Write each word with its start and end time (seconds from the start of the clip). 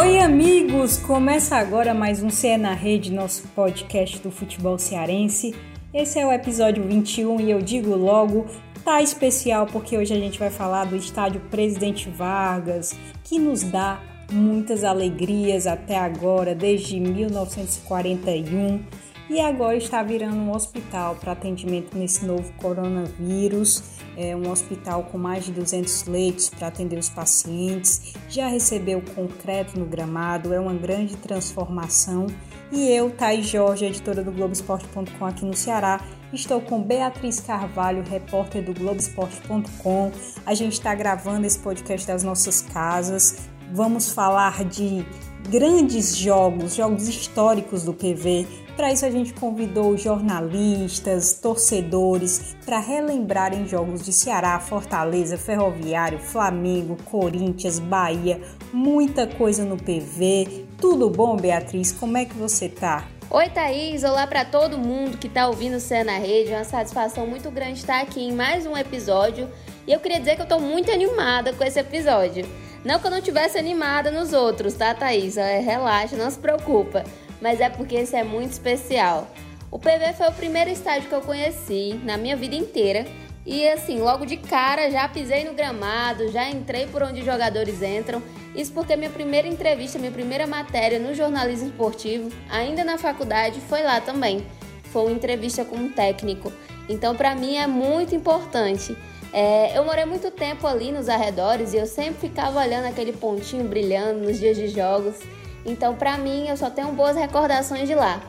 Oi, 0.00 0.20
amigos! 0.20 0.96
Começa 0.96 1.56
agora 1.56 1.92
mais 1.92 2.22
um 2.22 2.30
CE 2.30 2.56
na 2.56 2.72
Rede, 2.72 3.12
nosso 3.12 3.48
podcast 3.48 4.20
do 4.20 4.30
futebol 4.30 4.78
cearense. 4.78 5.56
Esse 5.92 6.20
é 6.20 6.24
o 6.24 6.30
episódio 6.30 6.84
21 6.84 7.40
e 7.40 7.50
eu 7.50 7.60
digo 7.60 7.96
logo, 7.96 8.46
tá 8.84 9.02
especial 9.02 9.66
porque 9.66 9.98
hoje 9.98 10.14
a 10.14 10.16
gente 10.16 10.38
vai 10.38 10.50
falar 10.50 10.84
do 10.84 10.94
estádio 10.94 11.40
Presidente 11.50 12.08
Vargas, 12.08 12.94
que 13.24 13.40
nos 13.40 13.64
dá 13.64 14.00
muitas 14.30 14.84
alegrias 14.84 15.66
até 15.66 15.98
agora, 15.98 16.54
desde 16.54 17.00
1941 17.00 18.80
e 19.28 19.40
agora 19.40 19.76
está 19.76 20.00
virando 20.00 20.36
um 20.36 20.54
hospital 20.54 21.16
para 21.16 21.32
atendimento 21.32 21.98
nesse 21.98 22.24
novo 22.24 22.52
coronavírus. 22.58 23.97
É 24.20 24.34
um 24.34 24.50
hospital 24.50 25.04
com 25.04 25.16
mais 25.16 25.44
de 25.44 25.52
200 25.52 26.06
leitos 26.06 26.50
para 26.50 26.66
atender 26.66 26.98
os 26.98 27.08
pacientes. 27.08 28.14
Já 28.28 28.48
recebeu 28.48 29.00
concreto 29.14 29.78
no 29.78 29.86
gramado, 29.86 30.52
é 30.52 30.58
uma 30.58 30.74
grande 30.74 31.16
transformação. 31.16 32.26
E 32.72 32.90
eu, 32.90 33.12
Thais 33.12 33.46
Jorge, 33.46 33.84
editora 33.84 34.24
do 34.24 34.32
Globoesporte.com 34.32 35.24
aqui 35.24 35.44
no 35.44 35.54
Ceará, 35.54 36.04
estou 36.32 36.60
com 36.60 36.82
Beatriz 36.82 37.38
Carvalho, 37.38 38.02
repórter 38.02 38.64
do 38.64 38.74
Globoesporte.com. 38.74 40.10
A 40.44 40.52
gente 40.52 40.72
está 40.72 40.92
gravando 40.96 41.46
esse 41.46 41.60
podcast 41.60 42.04
das 42.04 42.24
nossas 42.24 42.60
casas. 42.60 43.48
Vamos 43.72 44.12
falar 44.12 44.64
de 44.64 45.06
grandes 45.48 46.16
jogos, 46.16 46.74
jogos 46.74 47.06
históricos 47.06 47.84
do 47.84 47.94
PV. 47.94 48.48
Para 48.78 48.92
isso 48.92 49.04
a 49.04 49.10
gente 49.10 49.34
convidou 49.34 49.98
jornalistas, 49.98 51.34
torcedores 51.34 52.54
para 52.64 52.78
relembrarem 52.78 53.66
jogos 53.66 54.04
de 54.04 54.12
Ceará, 54.12 54.60
Fortaleza, 54.60 55.36
Ferroviário, 55.36 56.20
Flamengo, 56.20 56.96
Corinthians, 57.04 57.80
Bahia, 57.80 58.40
muita 58.72 59.26
coisa 59.26 59.64
no 59.64 59.76
PV. 59.76 60.64
Tudo 60.80 61.10
bom, 61.10 61.36
Beatriz? 61.36 61.90
Como 61.90 62.16
é 62.16 62.24
que 62.24 62.36
você 62.36 62.68
tá? 62.68 63.08
Oi, 63.28 63.48
Thaís. 63.48 64.04
Olá 64.04 64.28
para 64.28 64.44
todo 64.44 64.78
mundo 64.78 65.18
que 65.18 65.26
está 65.26 65.48
ouvindo 65.48 65.78
o 65.78 65.80
Cé 65.80 66.04
na 66.04 66.16
Rede. 66.16 66.52
É 66.52 66.58
uma 66.58 66.62
satisfação 66.62 67.26
muito 67.26 67.50
grande 67.50 67.80
estar 67.80 68.00
aqui 68.00 68.20
em 68.20 68.32
mais 68.32 68.64
um 68.64 68.76
episódio. 68.76 69.48
E 69.88 69.92
eu 69.92 69.98
queria 69.98 70.20
dizer 70.20 70.36
que 70.36 70.42
eu 70.42 70.44
estou 70.44 70.60
muito 70.60 70.88
animada 70.92 71.52
com 71.52 71.64
esse 71.64 71.80
episódio. 71.80 72.46
Não 72.84 73.00
que 73.00 73.08
eu 73.08 73.10
não 73.10 73.20
tivesse 73.20 73.58
animada 73.58 74.12
nos 74.12 74.32
outros, 74.32 74.74
tá, 74.74 74.94
Thaís? 74.94 75.36
É, 75.36 75.58
relaxa, 75.58 76.14
não 76.14 76.30
se 76.30 76.38
preocupa. 76.38 77.02
Mas 77.40 77.60
é 77.60 77.68
porque 77.68 77.96
esse 77.96 78.16
é 78.16 78.24
muito 78.24 78.52
especial. 78.52 79.28
O 79.70 79.78
PV 79.78 80.14
foi 80.16 80.28
o 80.28 80.32
primeiro 80.32 80.70
estádio 80.70 81.08
que 81.08 81.14
eu 81.14 81.20
conheci 81.20 82.00
na 82.04 82.16
minha 82.16 82.36
vida 82.36 82.54
inteira. 82.54 83.06
E 83.44 83.66
assim, 83.68 84.00
logo 84.00 84.26
de 84.26 84.36
cara 84.36 84.90
já 84.90 85.08
pisei 85.08 85.44
no 85.44 85.54
gramado, 85.54 86.30
já 86.30 86.48
entrei 86.50 86.86
por 86.86 87.02
onde 87.02 87.20
os 87.20 87.26
jogadores 87.26 87.82
entram. 87.82 88.22
Isso 88.54 88.72
porque 88.72 88.96
minha 88.96 89.10
primeira 89.10 89.46
entrevista, 89.46 89.98
minha 89.98 90.10
primeira 90.10 90.46
matéria 90.46 90.98
no 90.98 91.14
jornalismo 91.14 91.68
esportivo, 91.68 92.30
ainda 92.50 92.82
na 92.82 92.98
faculdade, 92.98 93.60
foi 93.60 93.82
lá 93.82 94.00
também. 94.00 94.44
Foi 94.84 95.02
uma 95.02 95.12
entrevista 95.12 95.64
com 95.64 95.76
um 95.76 95.88
técnico. 95.90 96.52
Então, 96.88 97.14
para 97.14 97.34
mim 97.34 97.56
é 97.56 97.66
muito 97.66 98.14
importante. 98.14 98.96
É, 99.32 99.76
eu 99.76 99.84
morei 99.84 100.06
muito 100.06 100.30
tempo 100.30 100.66
ali 100.66 100.90
nos 100.90 101.08
arredores 101.08 101.74
e 101.74 101.76
eu 101.76 101.86
sempre 101.86 102.28
ficava 102.28 102.60
olhando 102.60 102.86
aquele 102.86 103.12
pontinho 103.12 103.64
brilhando 103.64 104.20
nos 104.20 104.38
dias 104.38 104.56
de 104.56 104.68
jogos. 104.68 105.16
Então, 105.64 105.94
para 105.94 106.16
mim, 106.16 106.48
eu 106.48 106.56
só 106.56 106.70
tenho 106.70 106.92
boas 106.92 107.16
recordações 107.16 107.88
de 107.88 107.94
lá. 107.94 108.20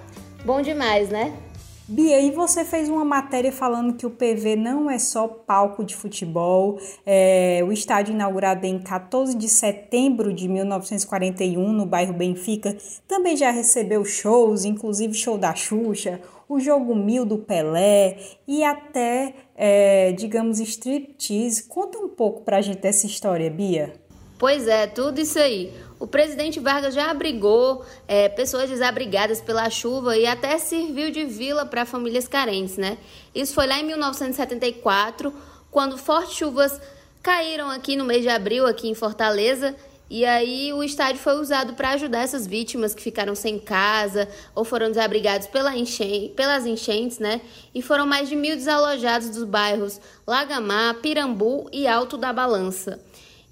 Bom 0.46 0.62
demais, 0.62 1.10
né? 1.10 1.34
Bia, 1.92 2.22
e 2.22 2.30
você 2.30 2.64
fez 2.64 2.88
uma 2.88 3.04
matéria 3.04 3.52
falando 3.52 3.96
que 3.96 4.06
o 4.06 4.12
PV 4.12 4.56
não 4.56 4.92
é 4.92 5.00
só 5.00 5.28
palco 5.28 5.84
de 5.84 5.96
futebol. 5.96 6.80
É, 7.04 7.64
o 7.68 7.72
estádio 7.72 8.14
inaugurado 8.14 8.64
em 8.68 8.78
14 8.78 9.36
de 9.36 9.50
setembro 9.50 10.32
de 10.32 10.48
1941, 10.48 11.72
no 11.74 11.88
bairro 11.88 12.14
Benfica, 12.14 12.78
também 13.08 13.36
já 13.36 13.50
recebeu 13.50 14.06
shows, 14.06 14.66
inclusive 14.66 15.16
show 15.16 15.36
da 15.36 15.56
Xuxa, 15.56 16.22
o 16.48 16.60
jogo 16.60 16.96
mil 16.96 17.26
do 17.26 17.40
Pelé 17.40 18.18
e 18.48 18.64
até, 18.64 19.34
é, 19.56 20.12
digamos, 20.12 20.60
striptease. 20.60 21.64
Conta 21.64 21.98
um 21.98 22.10
pouco 22.10 22.44
pra 22.44 22.62
gente 22.62 22.82
dessa 22.82 23.08
história, 23.08 23.50
Bia. 23.50 23.94
Pois 24.38 24.68
é, 24.68 24.86
tudo 24.86 25.20
isso 25.20 25.40
aí. 25.40 25.74
O 26.00 26.08
presidente 26.08 26.62
Vargas 26.62 26.96
já 26.96 27.12
abrigou 27.12 27.86
é, 28.08 28.30
pessoas 28.30 28.70
desabrigadas 28.70 29.42
pela 29.42 29.70
chuva 29.70 30.16
e 30.16 30.26
até 30.26 30.58
serviu 30.58 31.12
de 31.12 31.26
vila 31.26 31.66
para 31.66 31.86
famílias 31.86 32.26
carentes, 32.26 32.78
né? 32.78 32.98
Isso 33.36 33.54
foi 33.54 33.68
lá 33.68 33.78
em 33.78 33.84
1974, 33.84 35.34
quando 35.70 35.98
fortes 35.98 36.38
chuvas 36.38 36.80
caíram 37.22 37.70
aqui 37.70 37.98
no 37.98 38.06
mês 38.06 38.22
de 38.22 38.30
abril, 38.30 38.66
aqui 38.66 38.88
em 38.88 38.94
Fortaleza, 38.94 39.76
e 40.10 40.26
aí 40.26 40.74
o 40.74 40.82
estádio 40.82 41.22
foi 41.22 41.40
usado 41.40 41.74
para 41.74 41.92
ajudar 41.92 42.22
essas 42.22 42.48
vítimas 42.48 42.96
que 42.96 43.04
ficaram 43.04 43.36
sem 43.36 43.60
casa 43.60 44.28
ou 44.56 44.64
foram 44.64 44.88
desabrigados 44.88 45.48
pela 45.48 45.76
enchen 45.76 46.30
pelas 46.30 46.66
enchentes, 46.66 47.20
né? 47.20 47.42
E 47.76 47.82
foram 47.82 48.08
mais 48.08 48.28
de 48.28 48.36
mil 48.36 48.56
desalojados 48.56 49.30
dos 49.30 49.44
bairros 49.44 50.00
Lagamar, 50.26 50.96
Pirambu 50.96 51.70
e 51.72 51.86
Alto 51.86 52.18
da 52.18 52.34
Balança. 52.34 53.00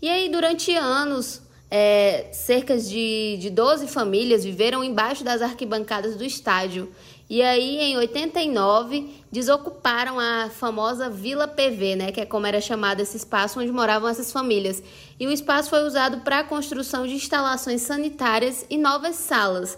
E 0.01 0.09
aí, 0.09 0.29
durante 0.29 0.73
anos, 0.73 1.41
é, 1.69 2.27
cerca 2.31 2.77
de, 2.77 3.37
de 3.39 3.49
12 3.49 3.87
famílias 3.87 4.43
viveram 4.43 4.83
embaixo 4.83 5.23
das 5.23 5.41
arquibancadas 5.41 6.15
do 6.15 6.23
estádio. 6.23 6.89
E 7.29 7.41
aí, 7.41 7.79
em 7.79 7.97
89, 7.97 9.13
desocuparam 9.29 10.17
a 10.17 10.49
famosa 10.49 11.09
Vila 11.09 11.45
PV, 11.45 11.95
né, 11.97 12.11
que 12.11 12.21
é 12.21 12.25
como 12.25 12.47
era 12.47 12.61
chamado 12.61 13.01
esse 13.01 13.17
espaço 13.17 13.59
onde 13.59 13.69
moravam 13.69 14.09
essas 14.09 14.31
famílias. 14.31 14.81
E 15.19 15.27
o 15.27 15.31
espaço 15.31 15.69
foi 15.69 15.83
usado 15.83 16.19
para 16.21 16.39
a 16.39 16.43
construção 16.43 17.05
de 17.05 17.15
instalações 17.15 17.81
sanitárias 17.81 18.65
e 18.69 18.77
novas 18.77 19.15
salas. 19.15 19.77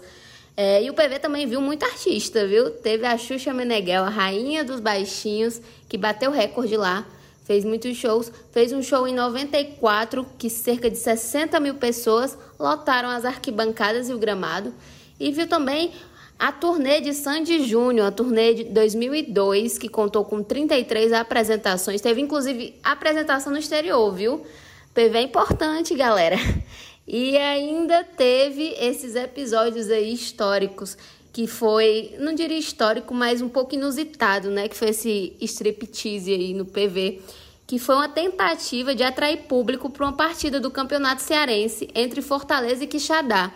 É, 0.56 0.82
e 0.82 0.90
o 0.90 0.94
PV 0.94 1.18
também 1.18 1.46
viu 1.46 1.60
muito 1.60 1.84
artista, 1.84 2.46
viu? 2.46 2.70
Teve 2.70 3.04
a 3.04 3.18
Xuxa 3.18 3.52
Meneghel, 3.52 4.04
a 4.04 4.10
rainha 4.10 4.62
dos 4.62 4.78
baixinhos, 4.78 5.60
que 5.88 5.98
bateu 5.98 6.30
recorde 6.30 6.76
lá 6.76 7.04
fez 7.50 7.64
muitos 7.64 7.96
shows. 7.96 8.30
Fez 8.52 8.72
um 8.72 8.80
show 8.80 9.08
em 9.08 9.12
94 9.12 10.24
que 10.38 10.48
cerca 10.48 10.88
de 10.88 10.96
60 10.96 11.58
mil 11.58 11.74
pessoas 11.74 12.38
lotaram 12.56 13.08
as 13.08 13.24
arquibancadas 13.24 14.08
e 14.08 14.14
o 14.14 14.18
gramado. 14.18 14.72
E 15.18 15.32
viu 15.32 15.48
também 15.48 15.90
a 16.38 16.52
turnê 16.52 17.00
de 17.00 17.12
Sandy 17.12 17.66
Júnior, 17.66 18.06
a 18.06 18.12
turnê 18.12 18.54
de 18.54 18.64
2002, 18.66 19.78
que 19.78 19.88
contou 19.88 20.24
com 20.24 20.44
33 20.44 21.12
apresentações. 21.12 22.00
Teve 22.00 22.20
inclusive 22.20 22.76
apresentação 22.84 23.50
no 23.50 23.58
exterior, 23.58 24.14
viu? 24.14 24.46
PV 24.94 25.18
é 25.18 25.22
importante, 25.22 25.92
galera. 25.96 26.36
E 27.12 27.36
ainda 27.36 28.04
teve 28.04 28.72
esses 28.78 29.16
episódios 29.16 29.90
aí 29.90 30.12
históricos 30.12 30.96
que 31.32 31.46
foi, 31.46 32.14
não 32.18 32.34
diria 32.34 32.58
histórico, 32.58 33.14
mas 33.14 33.40
um 33.40 33.48
pouco 33.48 33.74
inusitado, 33.74 34.50
né? 34.50 34.68
Que 34.68 34.76
foi 34.76 34.88
esse 34.88 35.36
striptease 35.40 36.32
aí 36.32 36.54
no 36.54 36.64
PV, 36.64 37.20
que 37.66 37.78
foi 37.78 37.94
uma 37.94 38.08
tentativa 38.08 38.94
de 38.94 39.02
atrair 39.02 39.42
público 39.44 39.88
para 39.88 40.06
uma 40.06 40.12
partida 40.12 40.58
do 40.58 40.70
Campeonato 40.70 41.22
Cearense 41.22 41.88
entre 41.94 42.20
Fortaleza 42.20 42.82
e 42.82 42.86
Quixadá. 42.86 43.52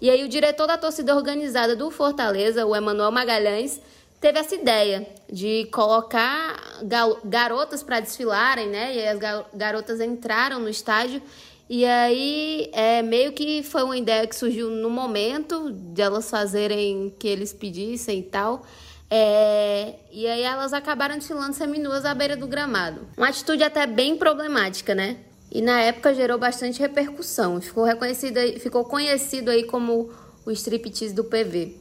E 0.00 0.08
aí 0.08 0.22
o 0.22 0.28
diretor 0.28 0.66
da 0.66 0.78
torcida 0.78 1.16
organizada 1.16 1.74
do 1.74 1.90
Fortaleza, 1.90 2.64
o 2.64 2.76
Emanuel 2.76 3.10
Magalhães, 3.10 3.80
teve 4.20 4.38
essa 4.38 4.54
ideia 4.54 5.06
de 5.30 5.68
colocar 5.72 6.80
garotas 7.24 7.82
para 7.82 8.00
desfilarem, 8.00 8.68
né? 8.68 8.94
E 8.94 9.08
as 9.08 9.18
garotas 9.52 10.00
entraram 10.00 10.60
no 10.60 10.68
estádio 10.68 11.20
e 11.68 11.84
aí, 11.84 12.70
é, 12.72 13.02
meio 13.02 13.32
que 13.32 13.62
foi 13.62 13.82
uma 13.82 13.96
ideia 13.96 14.26
que 14.26 14.36
surgiu 14.36 14.70
no 14.70 14.88
momento 14.88 15.72
de 15.72 16.00
elas 16.00 16.30
fazerem 16.30 17.12
que 17.18 17.26
eles 17.26 17.52
pedissem 17.52 18.20
e 18.20 18.22
tal. 18.22 18.64
É, 19.10 19.94
e 20.12 20.26
aí 20.26 20.42
elas 20.42 20.72
acabaram 20.72 21.16
desfilando 21.16 21.54
seminuas 21.54 22.04
à 22.04 22.14
beira 22.14 22.36
do 22.36 22.46
gramado. 22.46 23.06
Uma 23.16 23.28
atitude 23.28 23.62
até 23.62 23.86
bem 23.86 24.16
problemática, 24.16 24.94
né? 24.94 25.18
E 25.50 25.60
na 25.60 25.80
época 25.80 26.14
gerou 26.14 26.38
bastante 26.38 26.80
repercussão. 26.80 27.60
Ficou 27.60 27.84
reconhecido, 27.84 28.38
ficou 28.60 28.84
conhecido 28.84 29.50
aí 29.50 29.64
como 29.64 30.10
o 30.44 30.50
striptease 30.52 31.14
do 31.14 31.24
PV. 31.24 31.76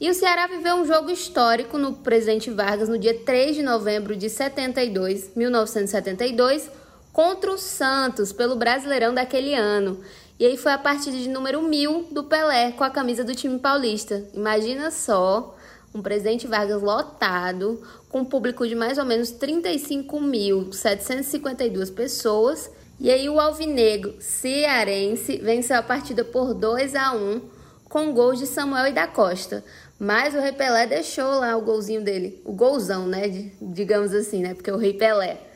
E 0.00 0.08
o 0.08 0.14
Ceará 0.14 0.46
viveu 0.46 0.76
um 0.76 0.86
jogo 0.86 1.10
histórico 1.10 1.76
no 1.76 1.92
Presidente 1.94 2.50
Vargas 2.50 2.88
no 2.88 2.98
dia 2.98 3.18
3 3.18 3.56
de 3.56 3.62
novembro 3.62 4.14
de 4.14 4.30
72, 4.30 5.32
1972, 5.34 6.70
contra 7.18 7.50
o 7.50 7.58
Santos 7.58 8.32
pelo 8.32 8.54
Brasileirão 8.54 9.12
daquele 9.12 9.52
ano. 9.52 9.98
E 10.38 10.46
aí 10.46 10.56
foi 10.56 10.70
a 10.70 10.78
partida 10.78 11.16
de 11.16 11.28
número 11.28 11.60
mil 11.60 12.06
do 12.12 12.22
Pelé 12.22 12.70
com 12.70 12.84
a 12.84 12.90
camisa 12.90 13.24
do 13.24 13.34
time 13.34 13.58
paulista. 13.58 14.24
Imagina 14.32 14.92
só, 14.92 15.56
um 15.92 16.00
presidente 16.00 16.46
Vargas 16.46 16.80
lotado, 16.80 17.82
com 18.08 18.20
um 18.20 18.24
público 18.24 18.68
de 18.68 18.76
mais 18.76 18.98
ou 18.98 19.04
menos 19.04 19.32
35.752 19.32 21.92
pessoas. 21.92 22.70
E 23.00 23.10
aí 23.10 23.28
o 23.28 23.40
Alvinegro 23.40 24.14
cearense 24.20 25.38
venceu 25.38 25.76
a 25.76 25.82
partida 25.82 26.22
por 26.22 26.54
2 26.54 26.94
a 26.94 27.16
1 27.16 27.40
com 27.88 28.12
gols 28.12 28.38
de 28.38 28.46
Samuel 28.46 28.86
e 28.86 28.92
da 28.92 29.08
Costa. 29.08 29.64
Mas 29.98 30.36
o 30.36 30.40
Rei 30.40 30.52
Pelé 30.52 30.86
deixou 30.86 31.40
lá 31.40 31.56
o 31.56 31.62
golzinho 31.62 32.00
dele, 32.00 32.40
o 32.44 32.52
golzão, 32.52 33.08
né? 33.08 33.50
Digamos 33.60 34.14
assim, 34.14 34.40
né? 34.40 34.54
Porque 34.54 34.70
o 34.70 34.76
Rei 34.76 34.92
Pelé. 34.92 35.47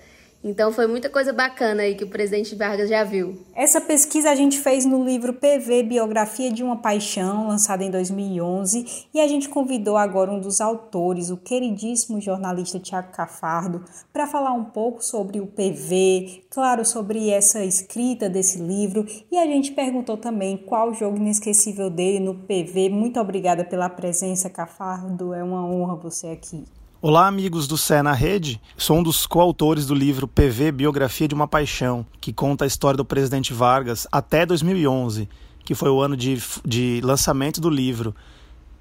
Então 0.44 0.72
foi 0.72 0.88
muita 0.88 1.08
coisa 1.08 1.32
bacana 1.32 1.82
aí 1.82 1.94
que 1.94 2.02
o 2.02 2.08
presidente 2.08 2.56
Vargas 2.56 2.88
já 2.88 3.04
viu. 3.04 3.38
Essa 3.54 3.80
pesquisa 3.80 4.28
a 4.30 4.34
gente 4.34 4.58
fez 4.58 4.84
no 4.84 5.04
livro 5.04 5.34
PV 5.34 5.84
Biografia 5.84 6.50
de 6.50 6.64
uma 6.64 6.76
Paixão, 6.76 7.46
lançado 7.46 7.82
em 7.82 7.90
2011, 7.90 9.06
e 9.14 9.20
a 9.20 9.28
gente 9.28 9.48
convidou 9.48 9.96
agora 9.96 10.32
um 10.32 10.40
dos 10.40 10.60
autores, 10.60 11.30
o 11.30 11.36
queridíssimo 11.36 12.20
jornalista 12.20 12.80
Tiago 12.80 13.12
Cafardo, 13.12 13.84
para 14.12 14.26
falar 14.26 14.52
um 14.52 14.64
pouco 14.64 15.04
sobre 15.04 15.38
o 15.38 15.46
PV, 15.46 16.42
claro, 16.50 16.84
sobre 16.84 17.30
essa 17.30 17.64
escrita 17.64 18.28
desse 18.28 18.58
livro, 18.58 19.06
e 19.30 19.38
a 19.38 19.46
gente 19.46 19.70
perguntou 19.70 20.16
também 20.16 20.56
qual 20.56 20.90
o 20.90 20.94
jogo 20.94 21.18
inesquecível 21.18 21.88
dele 21.88 22.18
no 22.18 22.34
PV. 22.34 22.88
Muito 22.88 23.20
obrigada 23.20 23.64
pela 23.64 23.88
presença, 23.88 24.50
Cafardo, 24.50 25.32
é 25.32 25.44
uma 25.44 25.64
honra 25.64 25.94
você 25.94 26.28
aqui. 26.28 26.64
Olá, 27.04 27.26
amigos 27.26 27.66
do 27.66 27.76
Sé 27.76 28.00
na 28.00 28.12
Rede. 28.12 28.62
Sou 28.76 28.98
um 28.98 29.02
dos 29.02 29.26
coautores 29.26 29.86
do 29.86 29.92
livro 29.92 30.28
PV 30.28 30.70
Biografia 30.70 31.26
de 31.26 31.34
uma 31.34 31.48
Paixão, 31.48 32.06
que 32.20 32.32
conta 32.32 32.62
a 32.62 32.66
história 32.68 32.96
do 32.96 33.04
presidente 33.04 33.52
Vargas 33.52 34.06
até 34.12 34.46
2011, 34.46 35.28
que 35.64 35.74
foi 35.74 35.90
o 35.90 36.00
ano 36.00 36.16
de, 36.16 36.40
de 36.64 37.00
lançamento 37.02 37.60
do 37.60 37.68
livro. 37.68 38.14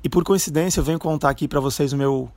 E 0.03 0.07
por 0.07 0.23
coincidência, 0.23 0.79
eu 0.79 0.83
venho 0.83 0.99
contar 0.99 1.31
aqui 1.31 1.47
para 1.47 1.59
vocês 1.59 1.93
o 1.93 1.97
meu 1.97 2.29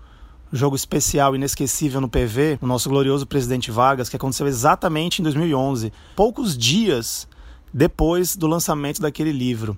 jogo 0.51 0.75
especial, 0.75 1.37
inesquecível 1.37 2.01
no 2.01 2.09
PV, 2.09 2.61
o 2.63 2.67
nosso 2.67 2.89
glorioso 2.89 3.27
presidente 3.27 3.71
Vargas, 3.71 4.09
que 4.09 4.17
aconteceu 4.17 4.47
exatamente 4.47 5.21
em 5.21 5.23
2011, 5.23 5.93
poucos 6.17 6.57
dias 6.57 7.29
depois 7.75 8.37
do 8.37 8.47
lançamento 8.47 9.03
daquele 9.03 9.33
livro. 9.33 9.77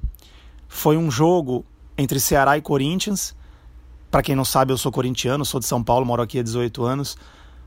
Foi 0.69 0.97
um 0.97 1.11
jogo 1.11 1.67
entre 1.99 2.21
Ceará 2.21 2.57
e 2.57 2.63
Corinthians 2.63 3.35
para 4.17 4.23
quem 4.23 4.35
não 4.35 4.47
sabe, 4.47 4.73
eu 4.73 4.79
sou 4.79 4.91
corintiano, 4.91 5.45
sou 5.45 5.61
de 5.61 5.67
São 5.67 5.85
Paulo, 5.85 6.07
moro 6.07 6.23
aqui 6.23 6.39
há 6.39 6.43
18 6.43 6.83
anos. 6.85 7.19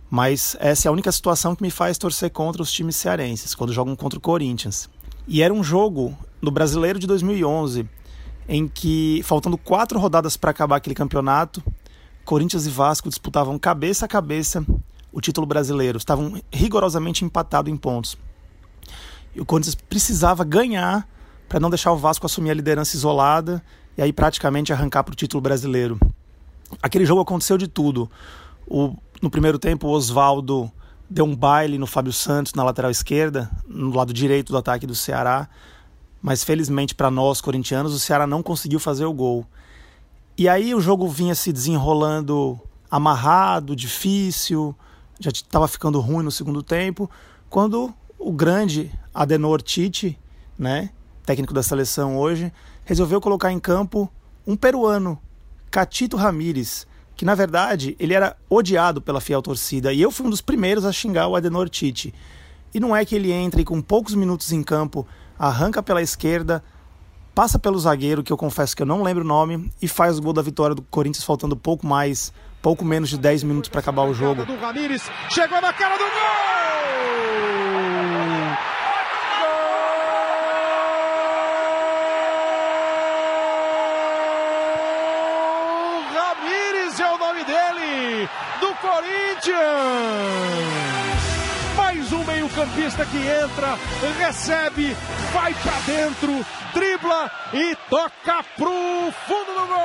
Mas 0.09 0.57
essa 0.59 0.87
é 0.87 0.89
a 0.89 0.91
única 0.91 1.11
situação 1.11 1.55
que 1.55 1.61
me 1.61 1.69
faz 1.69 1.95
torcer 1.95 2.31
contra 2.31 2.59
os 2.59 2.71
times 2.71 2.95
cearenses, 2.95 3.53
quando 3.53 3.71
jogam 3.71 3.95
contra 3.95 4.17
o 4.17 4.19
Corinthians. 4.19 4.89
E 5.27 5.43
era 5.43 5.53
um 5.53 5.63
jogo 5.63 6.17
no 6.41 6.49
Brasileiro 6.49 6.97
de 6.97 7.05
2011, 7.05 7.87
em 8.47 8.67
que, 8.67 9.21
faltando 9.23 9.59
quatro 9.59 9.99
rodadas 9.99 10.35
para 10.35 10.49
acabar 10.49 10.77
aquele 10.77 10.95
campeonato, 10.95 11.61
Corinthians 12.25 12.65
e 12.65 12.71
Vasco 12.71 13.09
disputavam 13.09 13.59
cabeça 13.59 14.05
a 14.05 14.07
cabeça 14.07 14.65
o 15.13 15.21
título 15.21 15.45
brasileiro. 15.45 15.99
Estavam 15.99 16.41
rigorosamente 16.51 17.23
empatados 17.23 17.71
em 17.71 17.77
pontos. 17.77 18.17
E 19.35 19.39
o 19.39 19.45
Corinthians 19.45 19.75
precisava 19.75 20.43
ganhar 20.43 21.07
para 21.47 21.59
não 21.59 21.69
deixar 21.69 21.91
o 21.91 21.97
Vasco 21.97 22.25
assumir 22.25 22.49
a 22.49 22.55
liderança 22.55 22.95
isolada 22.95 23.63
e 23.95 24.01
aí 24.01 24.11
praticamente 24.11 24.73
arrancar 24.73 25.03
para 25.03 25.13
o 25.13 25.15
título 25.15 25.41
brasileiro. 25.41 25.99
Aquele 26.81 27.05
jogo 27.05 27.21
aconteceu 27.21 27.57
de 27.57 27.67
tudo. 27.67 28.09
O, 28.67 28.95
no 29.21 29.29
primeiro 29.29 29.57
tempo, 29.57 29.87
o 29.87 29.91
Oswaldo 29.91 30.71
deu 31.09 31.25
um 31.25 31.35
baile 31.35 31.77
no 31.77 31.87
Fábio 31.87 32.13
Santos 32.13 32.53
na 32.53 32.63
lateral 32.63 32.91
esquerda, 32.91 33.49
no 33.67 33.95
lado 33.95 34.13
direito 34.13 34.51
do 34.51 34.57
ataque 34.57 34.85
do 34.85 34.95
Ceará. 34.95 35.49
Mas 36.21 36.43
felizmente 36.43 36.93
para 36.93 37.09
nós, 37.09 37.41
corintianos, 37.41 37.93
o 37.93 37.99
Ceará 37.99 38.27
não 38.27 38.43
conseguiu 38.43 38.79
fazer 38.79 39.05
o 39.05 39.13
gol. 39.13 39.45
E 40.37 40.47
aí 40.47 40.73
o 40.75 40.81
jogo 40.81 41.07
vinha 41.07 41.35
se 41.35 41.51
desenrolando 41.51 42.59
amarrado, 42.89 43.75
difícil, 43.75 44.75
já 45.19 45.29
estava 45.29 45.67
ficando 45.67 45.99
ruim 45.99 46.23
no 46.23 46.31
segundo 46.31 46.63
tempo, 46.63 47.09
quando 47.49 47.93
o 48.17 48.31
grande 48.31 48.91
Adenor 49.13 49.61
Tite, 49.61 50.17
né, 50.57 50.89
técnico 51.25 51.53
da 51.53 51.61
seleção 51.61 52.17
hoje, 52.17 52.51
resolveu 52.83 53.21
colocar 53.21 53.51
em 53.51 53.59
campo 53.59 54.09
um 54.47 54.55
peruano, 54.55 55.19
Catito 55.69 56.17
Ramires, 56.17 56.87
que 57.15 57.25
na 57.25 57.35
verdade 57.35 57.95
ele 57.99 58.13
era 58.13 58.35
odiado 58.49 59.01
pela 59.01 59.21
fiel 59.21 59.41
torcida 59.41 59.93
e 59.93 60.01
eu 60.01 60.11
fui 60.11 60.25
um 60.25 60.29
dos 60.29 60.41
primeiros 60.41 60.85
a 60.85 60.91
xingar 60.91 61.27
o 61.27 61.35
Adenor 61.35 61.69
Tite. 61.69 62.13
E 62.73 62.79
não 62.79 62.95
é 62.95 63.03
que 63.03 63.15
ele 63.15 63.31
entre 63.31 63.63
com 63.63 63.81
poucos 63.81 64.13
minutos 64.13 64.51
em 64.51 64.61
campo, 64.61 65.07
arranca 65.37 65.81
pela 65.81 66.01
esquerda, 66.01 66.63
passa 67.33 67.57
pelo 67.57 67.79
zagueiro, 67.79 68.23
que 68.23 68.31
eu 68.31 68.37
confesso 68.37 68.75
que 68.75 68.81
eu 68.81 68.85
não 68.85 69.01
lembro 69.01 69.23
o 69.23 69.27
nome, 69.27 69.71
e 69.81 69.87
faz 69.87 70.17
o 70.19 70.21
gol 70.21 70.33
da 70.33 70.41
vitória 70.41 70.75
do 70.75 70.81
Corinthians 70.83 71.23
faltando 71.23 71.55
pouco 71.55 71.87
mais, 71.87 72.31
pouco 72.61 72.85
menos 72.85 73.09
de 73.09 73.17
10 73.17 73.43
minutos 73.43 73.69
para 73.69 73.79
acabar 73.79 74.03
o 74.03 74.13
jogo. 74.13 74.45
chegou 75.29 75.61
na 75.61 75.73
cara 75.73 75.97
do 75.97 76.03
gol! 76.03 77.58
Corinthians! 89.39 89.57
Mais 91.75 92.11
um 92.11 92.23
meio-campista 92.25 93.05
que 93.05 93.17
entra, 93.17 93.77
recebe, 94.17 94.95
vai 95.33 95.53
para 95.53 95.79
dentro, 95.81 96.45
dribla 96.73 97.31
e 97.53 97.75
toca 97.89 98.43
pro 98.57 98.71
fundo 99.27 99.53
do 99.53 99.67
gol! 99.67 99.77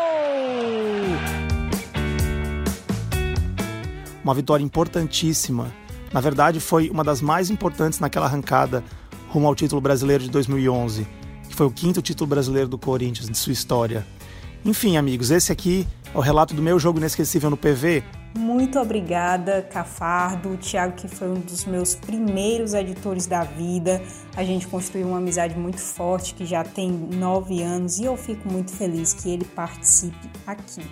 Uma 4.25 4.35
vitória 4.35 4.65
importantíssima. 4.65 5.73
Na 6.13 6.21
verdade, 6.21 6.59
foi 6.59 6.91
uma 6.91 7.05
das 7.05 7.21
mais 7.21 7.51
importantes 7.51 8.01
naquela 8.01 8.27
arrancada 8.27 8.83
rumo 9.29 9.47
ao 9.47 9.55
título 9.55 9.81
brasileiro 9.81 10.25
de 10.25 10.31
2011, 10.31 11.07
que 11.49 11.55
foi 11.55 11.67
o 11.67 11.71
quinto 11.71 12.03
título 12.03 12.29
brasileiro 12.29 12.69
do 12.69 12.79
Corinthians 12.79 13.29
de 13.29 13.37
sua 13.37 13.53
história. 13.53 14.07
Enfim, 14.65 14.97
amigos, 14.97 15.31
esse 15.31 15.53
aqui 15.53 15.87
é 16.15 16.19
o 16.19 16.21
relato 16.21 16.55
do 16.55 16.63
meu 16.63 16.79
jogo 16.79 16.99
inesquecível 16.99 17.51
no 17.51 17.57
PV, 17.57 18.05
muito 18.37 18.81
obrigada, 18.81 19.63
Cafardo, 19.63 20.51
o 20.51 20.57
Thiago, 20.57 20.97
que 20.97 21.07
foi 21.07 21.29
um 21.29 21.39
dos 21.39 21.65
meus 21.65 21.95
primeiros 21.95 22.75
editores 22.75 23.27
da 23.27 23.45
vida. 23.45 24.03
A 24.37 24.43
gente 24.43 24.67
construiu 24.67 25.07
uma 25.07 25.19
amizade 25.19 25.57
muito 25.57 25.81
forte 25.81 26.35
que 26.35 26.45
já 26.45 26.65
tem 26.65 26.91
nove 26.91 27.63
anos 27.63 27.99
e 27.99 28.05
eu 28.05 28.17
fico 28.17 28.51
muito 28.51 28.73
feliz 28.73 29.15
que 29.15 29.31
ele 29.31 29.45
participe 29.45 30.29
aqui. 30.45 30.83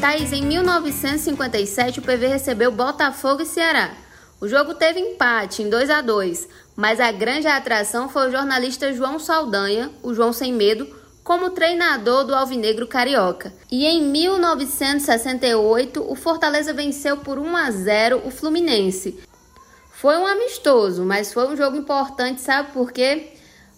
Thaís, 0.00 0.32
em 0.32 0.44
1957 0.44 2.00
o 2.00 2.02
PV 2.02 2.26
recebeu 2.26 2.72
Botafogo 2.72 3.42
e 3.42 3.46
Ceará. 3.46 3.92
O 4.40 4.48
jogo 4.48 4.74
teve 4.74 4.98
empate 4.98 5.62
em 5.62 5.70
2 5.70 5.90
a 5.90 6.00
2, 6.00 6.48
mas 6.78 6.98
a 7.00 7.10
grande 7.10 7.48
atração 7.48 8.08
foi 8.08 8.28
o 8.28 8.30
jornalista 8.30 8.92
João 8.92 9.18
Saldanha, 9.18 9.90
o 10.00 10.14
João 10.14 10.32
Sem 10.32 10.52
Medo, 10.52 10.86
como 11.24 11.50
treinador 11.50 12.24
do 12.24 12.32
Alvinegro 12.32 12.86
Carioca. 12.86 13.52
E 13.68 13.84
em 13.84 14.00
1968, 14.00 16.08
o 16.08 16.14
Fortaleza 16.14 16.72
venceu 16.72 17.16
por 17.16 17.36
1 17.36 17.56
a 17.56 17.68
0 17.72 18.22
o 18.24 18.30
Fluminense. 18.30 19.18
Foi 19.90 20.16
um 20.18 20.24
amistoso, 20.24 21.04
mas 21.04 21.32
foi 21.32 21.48
um 21.48 21.56
jogo 21.56 21.76
importante, 21.76 22.40
sabe 22.40 22.70
por 22.70 22.92
quê? 22.92 23.32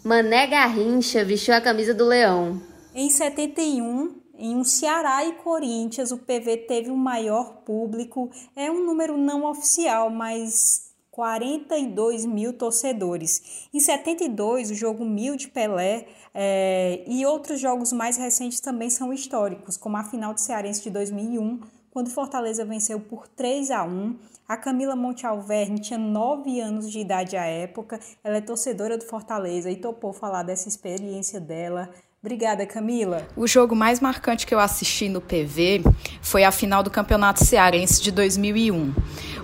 Mané 0.05 0.47
Garrincha 0.47 1.25
vestiu 1.25 1.55
a 1.55 1.61
camisa 1.63 1.95
do 1.95 2.05
Leão. 2.05 2.61
Em 2.95 3.09
71, 3.09 4.15
em 4.37 4.55
um 4.55 4.63
Ceará 4.63 5.25
e 5.25 5.33
Corinthians, 5.37 6.13
o 6.13 6.19
PV 6.19 6.67
teve 6.69 6.91
o 6.91 6.97
maior 6.99 7.63
público. 7.65 8.31
É 8.55 8.71
um 8.71 8.85
número 8.85 9.17
não 9.17 9.47
oficial, 9.47 10.11
mas 10.11 10.90
42 11.11 12.25
mil 12.25 12.53
torcedores. 12.53 13.69
Em 13.75 13.81
72, 13.81 14.71
o 14.71 14.75
jogo 14.75 15.05
Mil 15.05 15.37
de 15.37 15.49
Pelé 15.49 16.07
é, 16.33 17.03
e 17.07 17.27
outros 17.27 17.61
jogos 17.61 17.93
mais 17.93 18.17
recentes 18.17 18.61
também 18.61 18.89
são 18.89 19.13
históricos, 19.13 19.77
como 19.77 19.97
a 19.97 20.05
final 20.05 20.33
do 20.33 20.41
Cearense 20.41 20.83
de 20.83 20.91
2001, 20.91 21.61
quando 21.91 22.11
Fortaleza 22.11 22.65
venceu 22.65 23.01
por 23.01 23.27
3 23.29 23.71
a 23.71 23.85
1. 23.85 24.17
A 24.47 24.57
Camila 24.57 24.97
Monte 24.97 25.27
Alverne 25.27 25.81
tinha 25.81 25.99
9 25.99 26.61
anos 26.61 26.91
de 26.91 27.01
idade 27.01 27.37
à 27.37 27.45
época, 27.45 28.01
ela 28.23 28.37
é 28.37 28.41
torcedora 28.41 28.97
do 28.97 29.05
Fortaleza 29.05 29.71
e 29.71 29.77
topou 29.77 30.13
falar 30.13 30.43
dessa 30.43 30.69
experiência 30.69 31.41
dela. 31.41 31.91
Obrigada, 32.23 32.67
Camila. 32.67 33.27
O 33.35 33.47
jogo 33.47 33.75
mais 33.75 33.99
marcante 33.99 34.47
que 34.47 34.55
eu 34.55 34.61
assisti 34.61 35.09
no 35.09 35.23
PV 35.23 35.83
foi 36.21 36.45
a 36.45 36.53
final 36.53 36.83
do 36.83 36.91
Campeonato 36.91 37.43
Cearense 37.43 38.03
de 38.03 38.11
2001. 38.11 38.93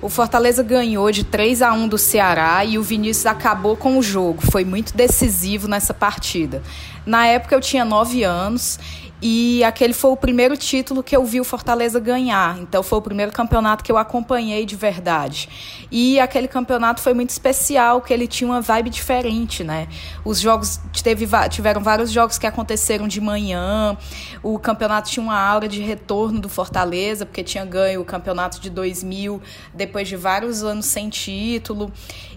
O 0.03 0.11
Fortaleza 0.11 0.63
ganhou 0.63 1.11
de 1.11 1.25
3 1.25 1.63
a 1.63 1.73
1 1.73 1.89
do 1.89 1.97
Ceará 1.97 2.63
e 2.67 2.77
o 2.77 2.83
Vinícius 2.83 3.25
acabou 3.25 3.79
com 3.79 3.97
o 3.97 4.03
jogo. 4.03 4.43
Foi 4.51 4.63
muito 4.63 4.95
decisivo 4.95 5.67
nessa 5.67 5.95
partida. 5.95 6.63
Na 7.07 7.27
época 7.27 7.55
eu 7.55 7.63
tinha 7.63 7.83
9 7.83 8.23
anos 8.25 8.79
e 9.21 9.65
aquele 9.65 9.95
foi 9.95 10.11
o 10.11 10.17
primeiro 10.17 10.57
título 10.57 11.03
que 11.03 11.17
eu 11.17 11.25
vi 11.25 11.41
o 11.41 11.45
Fortaleza 11.45 11.99
ganhar. 11.99 12.59
Então 12.59 12.83
foi 12.83 12.99
o 12.99 13.03
primeiro 13.03 13.33
campeonato 13.33 13.83
que 13.83 13.91
eu 13.91 13.97
acompanhei 13.97 14.67
de 14.67 14.77
verdade. 14.77 15.49
E 15.91 16.21
aquele 16.21 16.47
campeonato 16.47 17.01
foi 17.01 17.15
muito 17.15 17.31
especial, 17.31 18.03
que 18.03 18.13
ele 18.13 18.27
tinha 18.27 18.49
uma 18.49 18.61
vibe 18.61 18.91
diferente, 18.91 19.65
né? 19.65 19.89
Os 20.25 20.39
jogos 20.39 20.79
teve, 21.03 21.27
tiveram 21.49 21.81
vários 21.81 22.11
jogos 22.11 22.37
que 22.37 22.47
aconteceram 22.47 23.09
de 23.09 23.21
manhã. 23.21 23.97
O 24.43 24.59
campeonato 24.59 25.11
tinha 25.11 25.25
uma 25.25 25.39
aura 25.39 25.67
de 25.67 25.81
retorno 25.81 26.39
do 26.39 26.49
Fortaleza, 26.49 27.25
porque 27.25 27.43
tinha 27.43 27.65
ganho 27.65 28.03
o 28.03 28.05
campeonato 28.05 28.61
de 28.61 28.69
2000 28.69 29.41
depois 29.73 30.09
de 30.09 30.17
vários 30.17 30.63
anos 30.63 30.87
sem 30.87 31.09
título. 31.09 31.91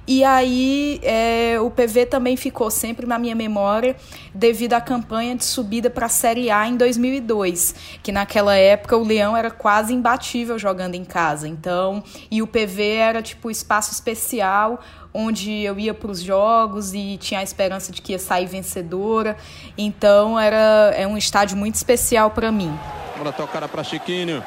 E 0.08 0.24
aí 0.24 1.00
é, 1.04 1.60
o 1.60 1.70
PV 1.70 2.06
também 2.08 2.36
ficou 2.36 2.72
sempre 2.72 3.06
na 3.06 3.20
minha 3.20 3.36
memória 3.36 3.96
devido 4.34 4.74
à 4.74 4.82
campanha 4.82 5.36
de 5.36 5.46
subida 5.46 5.90
para 5.90 6.08
a 6.08 6.10
Série 6.10 6.50
A 6.50 6.68
em 6.68 6.76
2002, 6.76 7.76
que 8.02 8.12
naquela 8.12 8.56
época 8.56 8.98
o 8.98 9.04
Leão 9.04 9.36
era 9.36 9.52
quase 9.52 9.94
imbatível 9.94 10.58
jogando 10.58 10.96
em 10.96 11.04
casa. 11.04 11.48
Então, 11.48 12.04
e 12.32 12.42
o 12.42 12.48
PV 12.48 12.84
era 12.84 13.22
tipo 13.22 13.52
espaço 13.52 13.92
especial 13.92 14.80
onde 15.14 15.64
eu 15.64 15.80
ia 15.80 15.94
para 15.94 16.12
os 16.12 16.22
jogos 16.22 16.94
e 16.94 17.18
tinha 17.18 17.40
a 17.40 17.44
esperança 17.44 17.92
de 17.92 18.02
que 18.02 18.12
ia 18.12 18.20
sair 18.20 18.46
vencedora. 18.46 19.38
Então, 19.78 20.40
era 20.40 20.94
é 20.96 21.08
um 21.08 21.18
estádio 21.18 21.58
muito 21.58 21.76
especial 21.76 22.32
para 22.32 22.52
mim. 22.52 22.78
Bola 23.18 23.34
tocada 23.34 23.68
para 23.68 23.84
Chiquinho. 23.84 24.44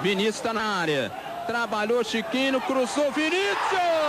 Vinícius 0.00 0.36
está 0.36 0.52
na 0.52 0.62
área. 0.62 1.12
Trabalhou 1.46 2.02
Chiquinho, 2.04 2.60
cruzou 2.60 3.10
Vinícius! 3.12 3.99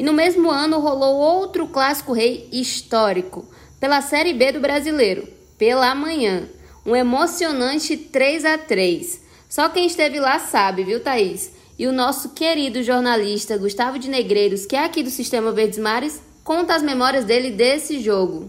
E 0.00 0.02
no 0.02 0.14
mesmo 0.14 0.50
ano 0.50 0.80
rolou 0.80 1.14
outro 1.14 1.66
clássico 1.66 2.14
rei 2.14 2.48
histórico, 2.50 3.44
pela 3.78 4.00
Série 4.00 4.32
B 4.32 4.50
do 4.52 4.58
Brasileiro, 4.58 5.28
pela 5.58 5.94
manhã. 5.94 6.48
Um 6.86 6.96
emocionante 6.96 7.98
3 7.98 8.46
a 8.46 8.56
3 8.56 9.22
Só 9.46 9.68
quem 9.68 9.84
esteve 9.84 10.18
lá 10.18 10.38
sabe, 10.38 10.84
viu, 10.84 11.04
Thaís? 11.04 11.54
E 11.78 11.86
o 11.86 11.92
nosso 11.92 12.32
querido 12.32 12.82
jornalista 12.82 13.58
Gustavo 13.58 13.98
de 13.98 14.08
Negreiros, 14.08 14.64
que 14.64 14.74
é 14.74 14.86
aqui 14.86 15.02
do 15.02 15.10
Sistema 15.10 15.52
Verdes 15.52 15.78
Mares, 15.78 16.24
conta 16.42 16.74
as 16.74 16.82
memórias 16.82 17.26
dele 17.26 17.50
desse 17.50 18.00
jogo. 18.00 18.48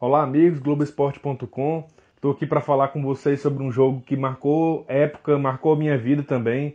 Olá, 0.00 0.22
amigos, 0.22 0.60
Globoesporte.com. 0.60 1.86
Estou 2.16 2.32
aqui 2.32 2.46
para 2.46 2.62
falar 2.62 2.88
com 2.88 3.02
vocês 3.02 3.42
sobre 3.42 3.62
um 3.62 3.70
jogo 3.70 4.00
que 4.00 4.16
marcou 4.16 4.86
época, 4.88 5.36
marcou 5.36 5.74
a 5.74 5.76
minha 5.76 5.98
vida 5.98 6.22
também, 6.22 6.74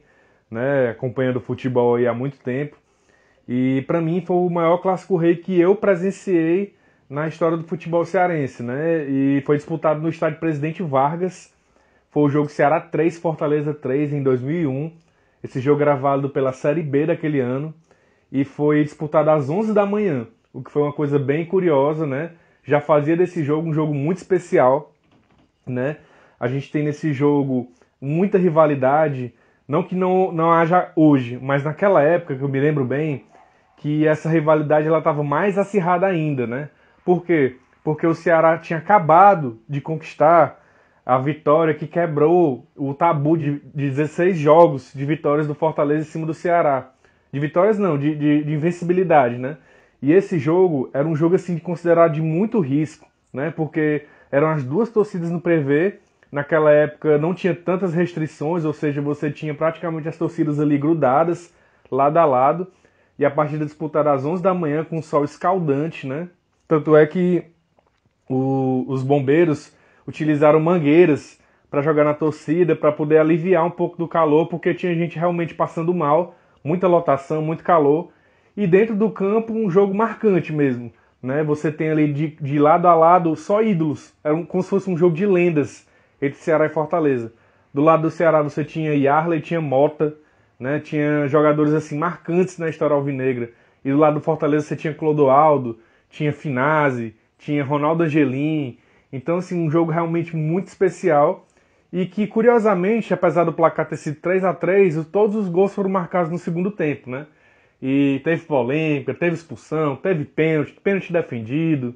né? 0.51 0.89
Acompanhando 0.89 1.41
futebol 1.41 1.96
aí 1.96 2.05
há 2.05 2.13
muito 2.13 2.38
tempo. 2.38 2.77
E 3.51 3.82
para 3.88 4.00
mim 4.00 4.22
foi 4.22 4.36
o 4.36 4.48
maior 4.48 4.77
clássico 4.77 5.18
rei 5.18 5.36
que 5.36 5.60
eu 5.60 5.75
presenciei 5.75 6.75
na 7.10 7.27
história 7.27 7.58
do 7.58 7.63
futebol 7.63 8.06
cearense, 8.06 8.62
né? 8.62 9.10
E 9.10 9.41
foi 9.44 9.58
disputado 9.58 10.00
no 10.00 10.08
estádio 10.08 10.39
Presidente 10.39 10.84
Vargas. 10.84 11.51
Foi 12.12 12.22
o 12.22 12.29
jogo 12.29 12.48
Ceará 12.48 12.79
3 12.79 13.18
Fortaleza 13.18 13.74
3 13.74 14.13
em 14.13 14.22
2001. 14.22 14.91
Esse 15.44 15.60
jogo 15.60 15.79
gravado 15.79 16.29
pela 16.29 16.53
Série 16.53 16.84
B 16.84 17.08
daquele 17.08 17.39
ano 17.39 17.74
e 18.32 18.46
foi 18.46 18.84
disputado 18.84 19.32
às 19.32 19.50
11 19.50 19.74
da 19.74 19.84
manhã, 19.84 20.27
o 20.53 20.62
que 20.62 20.70
foi 20.70 20.84
uma 20.84 20.94
coisa 20.94 21.18
bem 21.18 21.44
curiosa, 21.44 22.06
né? 22.06 22.34
Já 22.63 22.79
fazia 22.79 23.18
desse 23.18 23.44
jogo 23.44 23.68
um 23.68 23.74
jogo 23.74 23.96
muito 23.96 24.18
especial, 24.18 24.94
né? 25.65 25.98
A 26.39 26.48
gente 26.48 26.72
tem 26.72 26.84
nesse 26.84 27.13
jogo 27.13 27.72
muita 28.00 28.38
rivalidade, 28.38 29.34
não 29.68 29.82
que 29.82 29.96
não, 29.96 30.32
não 30.32 30.51
haja 30.51 30.91
hoje, 30.96 31.39
mas 31.41 31.63
naquela 31.63 32.03
época 32.03 32.36
que 32.36 32.44
eu 32.44 32.48
me 32.48 32.60
lembro 32.60 32.86
bem, 32.86 33.25
que 33.79 34.05
essa 34.05 34.29
rivalidade 34.29 34.88
ela 34.88 34.98
estava 35.00 35.24
mais 35.24 35.57
acirrada 35.57 36.05
ainda, 36.05 36.45
né? 36.45 36.69
Por 37.03 37.25
quê? 37.25 37.55
Porque 37.83 38.05
o 38.05 38.13
Ceará 38.13 38.57
tinha 38.57 38.77
acabado 38.77 39.59
de 39.67 39.79
conquistar 39.79 40.62
a 41.05 41.17
vitória 41.17 41.74
que 41.74 41.88
quebrou 41.88 42.67
o 42.75 42.93
tabu 42.93 43.38
de 43.38 43.62
16 43.74 44.38
jogos 44.38 44.91
de 44.93 45.05
vitórias 45.05 45.48
do 45.48 45.55
Fortaleza 45.55 46.01
em 46.01 46.12
cima 46.12 46.25
do 46.27 46.33
Ceará. 46.33 46.91
De 47.31 47.39
vitórias 47.39 47.79
não, 47.79 47.98
de, 47.98 48.15
de, 48.15 48.43
de 48.43 48.53
invencibilidade, 48.53 49.38
né? 49.38 49.57
E 50.01 50.12
esse 50.12 50.38
jogo 50.38 50.89
era 50.93 51.07
um 51.07 51.15
jogo 51.15 51.36
assim 51.36 51.57
considerado 51.57 52.13
de 52.13 52.21
muito 52.21 52.59
risco, 52.59 53.07
né? 53.33 53.50
Porque 53.50 54.05
eram 54.29 54.50
as 54.50 54.63
duas 54.63 54.89
torcidas 54.89 55.31
no 55.31 55.39
prevê. 55.39 56.00
Naquela 56.31 56.71
época 56.71 57.17
não 57.17 57.33
tinha 57.33 57.55
tantas 57.55 57.93
restrições, 57.93 58.65
ou 58.65 58.74
seja, 58.74 59.01
você 59.01 59.31
tinha 59.31 59.53
praticamente 59.53 60.07
as 60.07 60.17
torcidas 60.17 60.59
ali 60.59 60.77
grudadas, 60.77 61.51
lado 61.89 62.17
a 62.17 62.25
lado 62.25 62.67
e 63.19 63.25
a 63.25 63.29
partida 63.29 63.65
disputada 63.65 64.13
às 64.13 64.25
11 64.25 64.41
da 64.41 64.53
manhã 64.53 64.85
com 64.85 64.97
um 64.97 65.01
sol 65.01 65.25
escaldante, 65.25 66.07
né? 66.07 66.29
Tanto 66.65 66.95
é 66.95 67.05
que 67.05 67.43
o, 68.29 68.85
os 68.88 69.03
bombeiros 69.03 69.75
utilizaram 70.07 70.59
mangueiras 70.61 71.38
para 71.69 71.81
jogar 71.81 72.05
na 72.05 72.13
torcida, 72.13 72.77
para 72.77 72.93
poder 72.93 73.17
aliviar 73.17 73.65
um 73.65 73.71
pouco 73.71 73.97
do 73.97 74.07
calor, 74.07 74.47
porque 74.47 74.73
tinha 74.73 74.95
gente 74.95 75.19
realmente 75.19 75.53
passando 75.53 75.93
mal, 75.93 76.35
muita 76.63 76.88
lotação, 76.88 77.41
muito 77.41 77.61
calor. 77.61 78.09
E 78.55 78.65
dentro 78.65 78.95
do 78.95 79.11
campo, 79.11 79.53
um 79.53 79.69
jogo 79.69 79.93
marcante 79.93 80.53
mesmo. 80.53 80.91
Né? 81.21 81.43
Você 81.43 81.71
tem 81.71 81.89
ali 81.89 82.13
de, 82.13 82.27
de 82.41 82.57
lado 82.57 82.88
a 82.88 82.95
lado 82.95 83.35
só 83.35 83.61
ídolos. 83.61 84.13
Era 84.23 84.33
um, 84.33 84.45
como 84.45 84.63
se 84.63 84.69
fosse 84.69 84.89
um 84.89 84.97
jogo 84.97 85.15
de 85.15 85.25
lendas 85.25 85.85
entre 86.21 86.39
Ceará 86.39 86.65
e 86.65 86.69
Fortaleza. 86.69 87.33
Do 87.73 87.81
lado 87.81 88.03
do 88.03 88.11
Ceará 88.11 88.41
você 88.41 88.63
tinha 88.63 88.95
Yarley, 88.95 89.41
tinha 89.41 89.59
Mota, 89.59 90.15
né? 90.59 90.79
Tinha 90.79 91.27
jogadores 91.27 91.73
assim 91.73 91.97
marcantes 91.97 92.57
na 92.57 92.69
história 92.69 92.95
alvinegra. 92.95 93.51
E 93.83 93.91
do 93.91 93.97
lado 93.97 94.15
do 94.15 94.21
Fortaleza 94.21 94.65
você 94.67 94.75
tinha 94.75 94.93
Clodoaldo, 94.93 95.79
tinha 96.09 96.33
Finazzi, 96.33 97.15
tinha 97.37 97.63
Ronaldo 97.63 98.03
Angelim. 98.03 98.77
Então 99.11 99.37
assim, 99.37 99.59
um 99.59 99.71
jogo 99.71 99.91
realmente 99.91 100.35
muito 100.35 100.67
especial 100.67 101.47
e 101.91 102.05
que 102.05 102.27
curiosamente, 102.27 103.13
apesar 103.13 103.43
do 103.43 103.53
placar 103.53 103.87
ter 103.87 103.97
sido 103.97 104.19
3 104.21 104.43
a 104.43 104.53
3, 104.53 105.05
todos 105.07 105.35
os 105.35 105.49
gols 105.49 105.73
foram 105.73 105.89
marcados 105.89 106.31
no 106.31 106.37
segundo 106.37 106.69
tempo, 106.71 107.09
né? 107.09 107.25
E 107.81 108.19
teve 108.23 108.45
polêmica, 108.45 109.13
teve 109.13 109.35
expulsão, 109.35 109.95
teve 109.95 110.25
pênalti, 110.25 110.73
pênalti 110.83 111.13
defendido. 111.13 111.95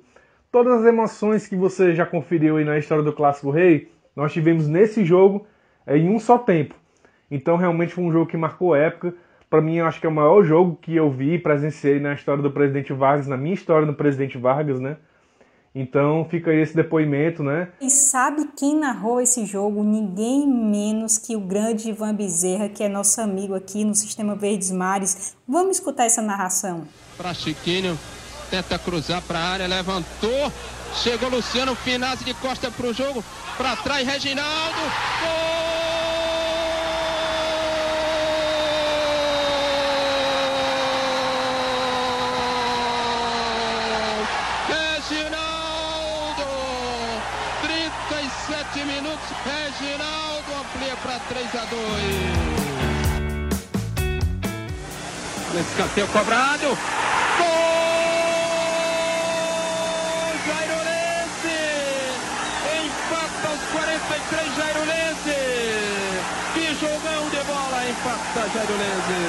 Todas 0.51 0.81
as 0.81 0.85
emoções 0.85 1.47
que 1.47 1.55
você 1.55 1.93
já 1.93 2.05
conferiu 2.05 2.57
aí 2.57 2.63
na 2.63 2.77
história 2.77 3.03
do 3.03 3.11
Clássico 3.11 3.51
Rei, 3.51 3.91
nós 4.15 4.31
tivemos 4.31 4.67
nesse 4.67 5.03
jogo 5.03 5.45
é, 5.85 5.97
em 5.97 6.09
um 6.09 6.19
só 6.19 6.37
tempo. 6.37 6.75
Então 7.33 7.57
realmente 7.57 7.95
foi 7.95 8.03
um 8.03 8.11
jogo 8.11 8.27
que 8.27 8.37
marcou 8.37 8.75
época. 8.75 9.15
Para 9.49 9.59
mim, 9.59 9.77
eu 9.77 9.87
acho 9.87 9.99
que 9.99 10.05
é 10.05 10.09
o 10.09 10.13
maior 10.13 10.43
jogo 10.43 10.77
que 10.79 10.95
eu 10.95 11.09
vi 11.09 11.33
e 11.33 11.39
presenciei 11.39 11.99
na 11.99 12.13
história 12.13 12.43
do 12.43 12.51
presidente 12.51 12.93
Vargas, 12.93 13.27
na 13.27 13.35
minha 13.35 13.55
história 13.55 13.87
do 13.87 13.93
presidente 13.93 14.37
Vargas, 14.37 14.79
né? 14.79 14.97
Então 15.73 16.27
fica 16.29 16.51
aí 16.51 16.61
esse 16.61 16.75
depoimento, 16.75 17.41
né? 17.41 17.69
E 17.81 17.89
sabe 17.89 18.47
quem 18.55 18.79
narrou 18.79 19.19
esse 19.19 19.47
jogo? 19.47 19.83
Ninguém 19.83 20.47
menos 20.47 21.17
que 21.17 21.35
o 21.35 21.39
grande 21.39 21.89
Ivan 21.89 22.13
Bezerra, 22.13 22.69
que 22.69 22.83
é 22.83 22.87
nosso 22.87 23.19
amigo 23.19 23.55
aqui 23.55 23.83
no 23.83 23.95
Sistema 23.95 24.35
Verdes 24.35 24.69
Mares. 24.69 25.35
Vamos 25.47 25.77
escutar 25.77 26.05
essa 26.05 26.21
narração. 26.21 26.87
Para 27.17 27.33
Chiquinho, 27.33 27.97
tenta 28.51 28.77
cruzar 28.77 29.23
para 29.23 29.39
a 29.39 29.49
área, 29.53 29.67
levantou, 29.67 30.51
chegou 30.93 31.29
Luciano 31.29 31.73
Finazzi 31.73 32.23
de 32.23 32.35
costa 32.35 32.69
para 32.69 32.85
o 32.85 32.93
jogo, 32.93 33.23
para 33.57 33.75
trás 33.77 34.07
Reginaldo, 34.07 34.77
gol! 35.23 35.63
Reginaldo 49.43 50.53
amplia 50.59 50.95
para 50.97 51.19
3 51.73 51.81
a 51.81 51.81
2. 55.53 55.61
Escanteio 55.61 56.07
cobrado. 56.07 56.67
Gol! 57.37 57.47
Jairolense! 60.47 61.57
Empata 62.85 63.47
aos 63.49 63.63
43, 63.71 64.55
Jairolense! 64.55 65.37
Que 66.53 66.65
jogão 66.75 67.23
de 67.29 67.41
bola 67.45 67.79
empata 67.89 68.41
Jairolense! 68.53 69.21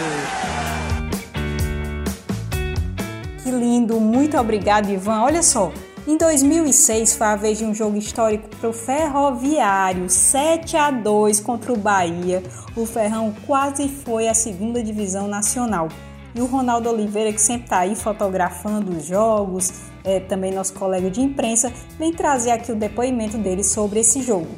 Que 3.42 3.50
lindo, 3.50 4.00
muito 4.00 4.36
obrigado, 4.38 4.90
Ivan. 4.90 5.22
Olha 5.22 5.42
só, 5.42 5.72
em 6.06 6.18
2006 6.18 7.16
foi 7.16 7.26
a 7.26 7.34
vez 7.34 7.56
de 7.56 7.64
um 7.64 7.74
jogo 7.74 7.96
histórico 7.96 8.48
para 8.56 8.68
o 8.68 8.72
Ferroviário, 8.74 10.10
7 10.10 10.76
a 10.76 10.90
2 10.90 11.40
contra 11.40 11.72
o 11.72 11.78
Bahia. 11.78 12.42
O 12.76 12.84
Ferrão 12.84 13.32
quase 13.46 13.88
foi 13.88 14.28
à 14.28 14.34
segunda 14.34 14.82
divisão 14.82 15.26
nacional. 15.26 15.88
E 16.34 16.42
o 16.42 16.46
Ronaldo 16.46 16.90
Oliveira, 16.90 17.32
que 17.32 17.40
sempre 17.40 17.64
está 17.64 17.78
aí 17.78 17.96
fotografando 17.96 18.94
os 18.94 19.06
jogos, 19.06 19.88
é, 20.04 20.20
também 20.20 20.52
nosso 20.52 20.74
colega 20.74 21.10
de 21.10 21.22
imprensa, 21.22 21.72
vem 21.98 22.12
trazer 22.12 22.50
aqui 22.50 22.70
o 22.70 22.76
depoimento 22.76 23.38
dele 23.38 23.64
sobre 23.64 24.00
esse 24.00 24.20
jogo. 24.20 24.50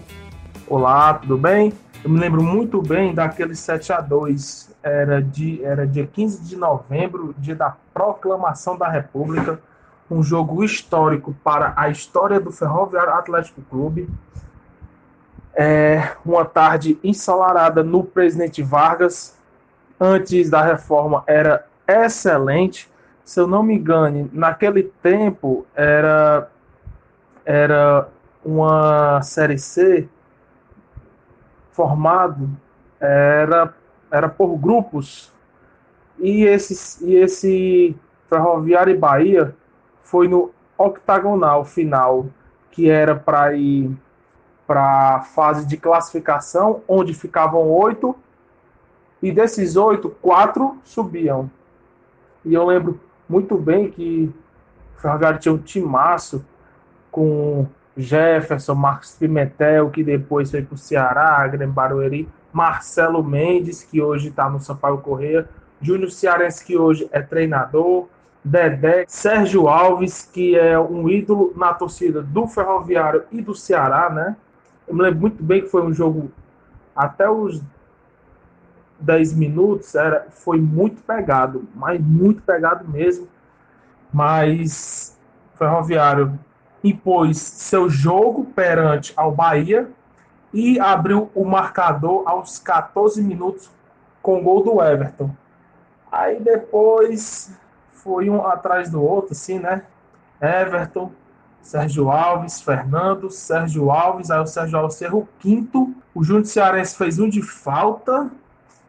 Olá, 0.66 1.14
tudo 1.14 1.38
bem? 1.38 1.72
Eu 2.02 2.10
me 2.10 2.18
lembro 2.18 2.42
muito 2.42 2.82
bem 2.82 3.14
daquele 3.14 3.54
7 3.54 3.92
a 3.92 4.00
2 4.00 4.74
era, 4.82 5.22
de, 5.22 5.64
era 5.64 5.86
dia 5.86 6.08
15 6.12 6.42
de 6.42 6.56
novembro, 6.56 7.34
dia 7.38 7.54
da 7.54 7.76
proclamação 7.94 8.76
da 8.76 8.88
República 8.88 9.60
um 10.10 10.22
jogo 10.22 10.62
histórico 10.62 11.34
para 11.42 11.72
a 11.76 11.88
história 11.88 12.38
do 12.38 12.52
Ferroviário 12.52 13.12
Atlético 13.12 13.62
Clube. 13.62 14.08
É 15.54 16.12
uma 16.24 16.44
tarde 16.44 16.98
ensolarada 17.02 17.82
no 17.82 18.04
Presidente 18.04 18.62
Vargas. 18.62 19.36
Antes 19.98 20.50
da 20.50 20.62
reforma 20.62 21.24
era 21.26 21.66
excelente. 21.88 22.90
Se 23.24 23.40
eu 23.40 23.46
não 23.46 23.62
me 23.62 23.74
engane, 23.74 24.30
naquele 24.32 24.84
tempo 25.02 25.66
era 25.74 26.48
era 27.44 28.08
uma 28.44 29.22
série 29.22 29.56
C 29.56 30.08
formado 31.70 32.50
era 33.00 33.74
era 34.10 34.28
por 34.28 34.56
grupos 34.56 35.32
e 36.18 36.44
esse 36.44 37.04
e 37.04 37.14
esse 37.16 37.96
Ferroviário 38.28 38.94
e 38.94 38.96
Bahia 38.96 39.54
foi 40.06 40.28
no 40.28 40.52
octagonal 40.78 41.64
final, 41.64 42.26
que 42.70 42.88
era 42.88 43.14
para 43.16 43.54
ir 43.54 43.90
para 44.66 45.16
a 45.16 45.20
fase 45.20 45.66
de 45.66 45.76
classificação, 45.76 46.82
onde 46.86 47.12
ficavam 47.12 47.68
oito, 47.68 48.14
e 49.20 49.32
desses 49.32 49.76
oito, 49.76 50.10
quatro 50.22 50.78
subiam. 50.84 51.50
E 52.44 52.54
eu 52.54 52.64
lembro 52.64 53.00
muito 53.28 53.56
bem 53.56 53.90
que 53.90 54.32
o 54.96 55.00
Ferroviário 55.00 55.40
tinha 55.40 55.54
um 55.54 55.58
timaço 55.58 56.44
com 57.10 57.66
Jefferson, 57.96 58.74
Marcos 58.74 59.16
Pimentel, 59.18 59.90
que 59.90 60.04
depois 60.04 60.50
foi 60.50 60.62
para 60.62 60.74
o 60.74 60.78
Ceará, 60.78 61.48
Grêmio 61.48 61.74
Barueri, 61.74 62.28
Marcelo 62.52 63.24
Mendes, 63.24 63.82
que 63.82 64.00
hoje 64.00 64.28
está 64.28 64.48
no 64.48 64.60
Sampaio 64.60 64.98
Correia, 64.98 65.48
Júnior 65.80 66.10
Cearense, 66.10 66.64
que 66.64 66.76
hoje 66.76 67.08
é 67.10 67.20
treinador, 67.20 68.06
Dedé, 68.46 69.04
Sérgio 69.08 69.68
Alves, 69.68 70.22
que 70.32 70.56
é 70.56 70.78
um 70.78 71.08
ídolo 71.08 71.52
na 71.56 71.74
torcida 71.74 72.22
do 72.22 72.46
Ferroviário 72.46 73.24
e 73.32 73.42
do 73.42 73.56
Ceará, 73.56 74.08
né? 74.08 74.36
Eu 74.86 74.94
me 74.94 75.02
lembro 75.02 75.22
muito 75.22 75.42
bem 75.42 75.62
que 75.62 75.66
foi 75.66 75.82
um 75.82 75.92
jogo 75.92 76.30
até 76.94 77.28
os 77.28 77.60
10 79.00 79.34
minutos, 79.34 79.96
era, 79.96 80.28
foi 80.30 80.60
muito 80.60 81.02
pegado, 81.02 81.66
mas 81.74 82.00
muito 82.00 82.40
pegado 82.42 82.88
mesmo. 82.88 83.26
Mas 84.12 85.18
Ferroviário 85.58 86.38
impôs 86.84 87.38
seu 87.38 87.90
jogo 87.90 88.44
perante 88.44 89.12
ao 89.16 89.32
Bahia 89.32 89.90
e 90.54 90.78
abriu 90.78 91.32
o 91.34 91.44
marcador 91.44 92.22
aos 92.26 92.60
14 92.60 93.20
minutos 93.20 93.68
com 94.22 94.38
o 94.38 94.42
gol 94.44 94.62
do 94.62 94.80
Everton. 94.80 95.34
Aí 96.12 96.38
depois 96.38 97.52
foi 98.06 98.30
um 98.30 98.46
atrás 98.46 98.88
do 98.88 99.02
outro, 99.02 99.32
assim, 99.32 99.58
né? 99.58 99.82
Everton, 100.40 101.10
Sérgio 101.60 102.08
Alves, 102.08 102.60
Fernando, 102.60 103.28
Sérgio 103.28 103.90
Alves, 103.90 104.30
aí 104.30 104.40
o 104.40 104.46
Sérgio 104.46 104.78
Alves 104.78 105.02
errou 105.02 105.22
o 105.22 105.28
quinto, 105.40 105.92
o 106.14 106.22
Júnior 106.22 106.46
Cearense 106.46 106.96
fez 106.96 107.18
um 107.18 107.28
de 107.28 107.42
falta, 107.42 108.30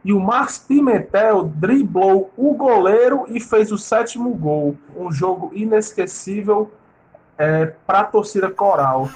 e 0.06 0.14
o 0.14 0.20
Marcos 0.20 0.60
Pimentel 0.60 1.46
driblou 1.46 2.32
o 2.38 2.54
goleiro 2.54 3.26
e 3.28 3.40
fez 3.40 3.72
o 3.72 3.78
sétimo 3.78 4.30
gol. 4.36 4.78
Um 4.96 5.12
jogo 5.12 5.52
inesquecível 5.54 6.72
é, 7.38 7.66
para 7.66 8.02
a 8.02 8.04
torcida 8.04 8.52
coral. 8.52 9.10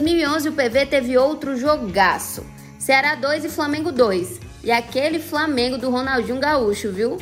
2011 0.00 0.48
o 0.48 0.52
PV 0.52 0.86
teve 0.86 1.18
outro 1.18 1.58
jogaço. 1.58 2.42
Ceará 2.78 3.14
2 3.14 3.44
e 3.44 3.48
Flamengo 3.50 3.92
2. 3.92 4.40
E 4.64 4.72
aquele 4.72 5.18
Flamengo 5.18 5.76
do 5.76 5.90
Ronaldinho 5.90 6.40
Gaúcho, 6.40 6.90
viu? 6.90 7.18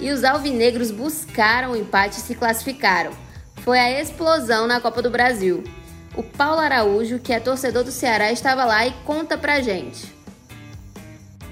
E 0.00 0.10
os 0.10 0.24
alvinegros 0.24 0.90
buscaram 0.90 1.72
o 1.72 1.76
empate 1.76 2.16
e 2.16 2.22
se 2.22 2.34
classificaram. 2.34 3.12
Foi 3.56 3.78
a 3.78 4.00
explosão 4.00 4.66
na 4.66 4.80
Copa 4.80 5.02
do 5.02 5.10
Brasil. 5.10 5.62
O 6.16 6.22
Paulo 6.22 6.60
Araújo, 6.60 7.18
que 7.18 7.30
é 7.30 7.38
torcedor 7.38 7.84
do 7.84 7.92
Ceará, 7.92 8.32
estava 8.32 8.64
lá 8.64 8.86
e 8.86 8.92
conta 9.04 9.36
pra 9.36 9.60
gente. 9.60 10.10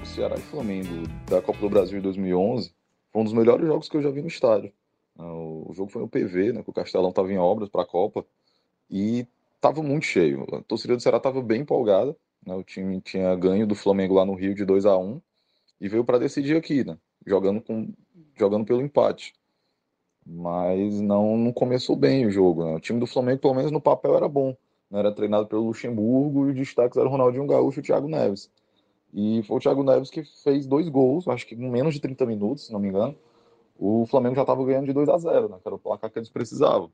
O 0.01 0.05
Ceará 0.07 0.35
e 0.37 0.41
Flamengo 0.41 1.07
da 1.29 1.39
Copa 1.39 1.59
do 1.59 1.69
Brasil 1.69 1.99
de 1.99 2.03
2011 2.03 2.73
foi 3.11 3.21
um 3.21 3.25
dos 3.25 3.33
melhores 3.33 3.67
jogos 3.67 3.87
que 3.87 3.97
eu 3.97 4.01
já 4.01 4.09
vi 4.09 4.23
no 4.23 4.27
estádio. 4.27 4.73
O 5.19 5.71
jogo 5.75 5.91
foi 5.91 6.01
no 6.01 6.09
PV, 6.09 6.51
né, 6.51 6.63
que 6.63 6.69
o 6.71 6.73
Castelão 6.73 7.09
estava 7.11 7.31
em 7.31 7.37
obras 7.37 7.69
para 7.69 7.83
a 7.83 7.85
Copa. 7.85 8.25
E 8.89 9.27
estava 9.63 9.81
muito 9.81 10.05
cheio. 10.05 10.45
A 10.53 10.61
torcida 10.63 10.95
do 10.95 11.01
Ceará 11.01 11.17
estava 11.17 11.41
bem 11.41 11.61
empolgada. 11.61 12.15
Né? 12.45 12.53
O 12.53 12.63
time 12.63 12.99
tinha 13.01 13.33
ganho 13.35 13.65
do 13.65 13.75
Flamengo 13.75 14.13
lá 14.13 14.25
no 14.25 14.35
Rio 14.35 14.53
de 14.53 14.65
2 14.65 14.85
a 14.85 14.97
1 14.97 15.21
e 15.79 15.87
veio 15.87 16.03
para 16.03 16.19
decidir 16.19 16.57
aqui, 16.57 16.83
né? 16.83 16.97
jogando, 17.25 17.61
com, 17.61 17.93
jogando 18.35 18.65
pelo 18.65 18.81
empate. 18.81 19.33
Mas 20.25 21.01
não, 21.01 21.37
não 21.37 21.53
começou 21.53 21.95
bem 21.95 22.25
o 22.25 22.31
jogo. 22.31 22.65
Né? 22.65 22.75
O 22.75 22.79
time 22.79 22.99
do 22.99 23.07
Flamengo, 23.07 23.39
pelo 23.39 23.53
menos 23.53 23.71
no 23.71 23.81
papel, 23.81 24.15
era 24.15 24.27
bom. 24.27 24.55
Né? 24.91 24.99
Era 24.99 25.13
treinado 25.13 25.47
pelo 25.47 25.67
Luxemburgo 25.67 26.47
e 26.47 26.51
os 26.51 26.55
destaques 26.55 26.97
eram 26.97 27.07
o 27.07 27.11
Ronaldinho 27.11 27.47
Gaúcho 27.47 27.79
e 27.79 27.81
o 27.81 27.83
Thiago 27.83 28.09
Neves. 28.09 28.51
E 29.13 29.43
foi 29.43 29.57
o 29.57 29.59
Thiago 29.59 29.83
Neves 29.83 30.09
que 30.09 30.23
fez 30.43 30.65
dois 30.65 30.89
gols, 30.89 31.27
acho 31.27 31.45
que 31.45 31.55
com 31.55 31.69
menos 31.69 31.93
de 31.93 32.01
30 32.01 32.25
minutos, 32.25 32.65
se 32.65 32.73
não 32.73 32.79
me 32.79 32.89
engano. 32.89 33.15
O 33.77 34.05
Flamengo 34.07 34.35
já 34.35 34.41
estava 34.41 34.63
ganhando 34.65 34.87
de 34.87 34.93
2 34.93 35.07
a 35.09 35.17
0 35.17 35.49
né? 35.49 35.57
que 35.61 35.67
era 35.67 35.75
o 35.75 35.79
placar 35.79 36.09
que 36.09 36.19
eles 36.19 36.29
precisavam. 36.29 36.91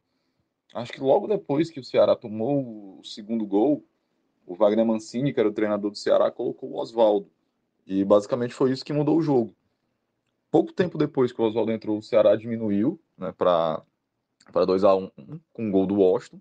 Acho 0.73 0.91
que 0.91 1.01
logo 1.01 1.27
depois 1.27 1.69
que 1.69 1.79
o 1.79 1.84
Ceará 1.84 2.15
tomou 2.15 2.99
o 2.99 3.03
segundo 3.03 3.45
gol, 3.45 3.84
o 4.45 4.55
Wagner 4.55 4.86
Mancini, 4.86 5.34
que 5.34 5.39
era 5.39 5.49
o 5.49 5.53
treinador 5.53 5.91
do 5.91 5.97
Ceará, 5.97 6.32
colocou 6.32 6.71
o 6.71 6.77
Oswaldo. 6.77 7.29
E 7.86 8.03
basicamente 8.03 8.53
foi 8.53 8.71
isso 8.71 8.86
que 8.86 8.93
mudou 8.93 9.17
o 9.17 9.21
jogo. 9.21 9.53
Pouco 10.51 10.73
tempo 10.73 10.97
depois 10.97 11.32
que 11.32 11.41
o 11.41 11.45
Oswaldo 11.45 11.71
entrou, 11.71 11.97
o 11.97 12.03
Ceará 12.03 12.36
diminuiu 12.36 12.99
né, 13.17 13.32
para 13.32 13.84
2 14.53 14.84
a 14.84 14.95
1 14.95 15.12
com 15.53 15.67
o 15.67 15.71
gol 15.71 15.86
do 15.86 15.95
Washington 15.95 16.39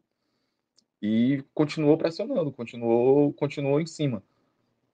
e 1.00 1.44
continuou 1.54 1.96
pressionando, 1.96 2.50
continuou, 2.52 3.32
continuou 3.32 3.80
em 3.80 3.86
cima. 3.86 4.22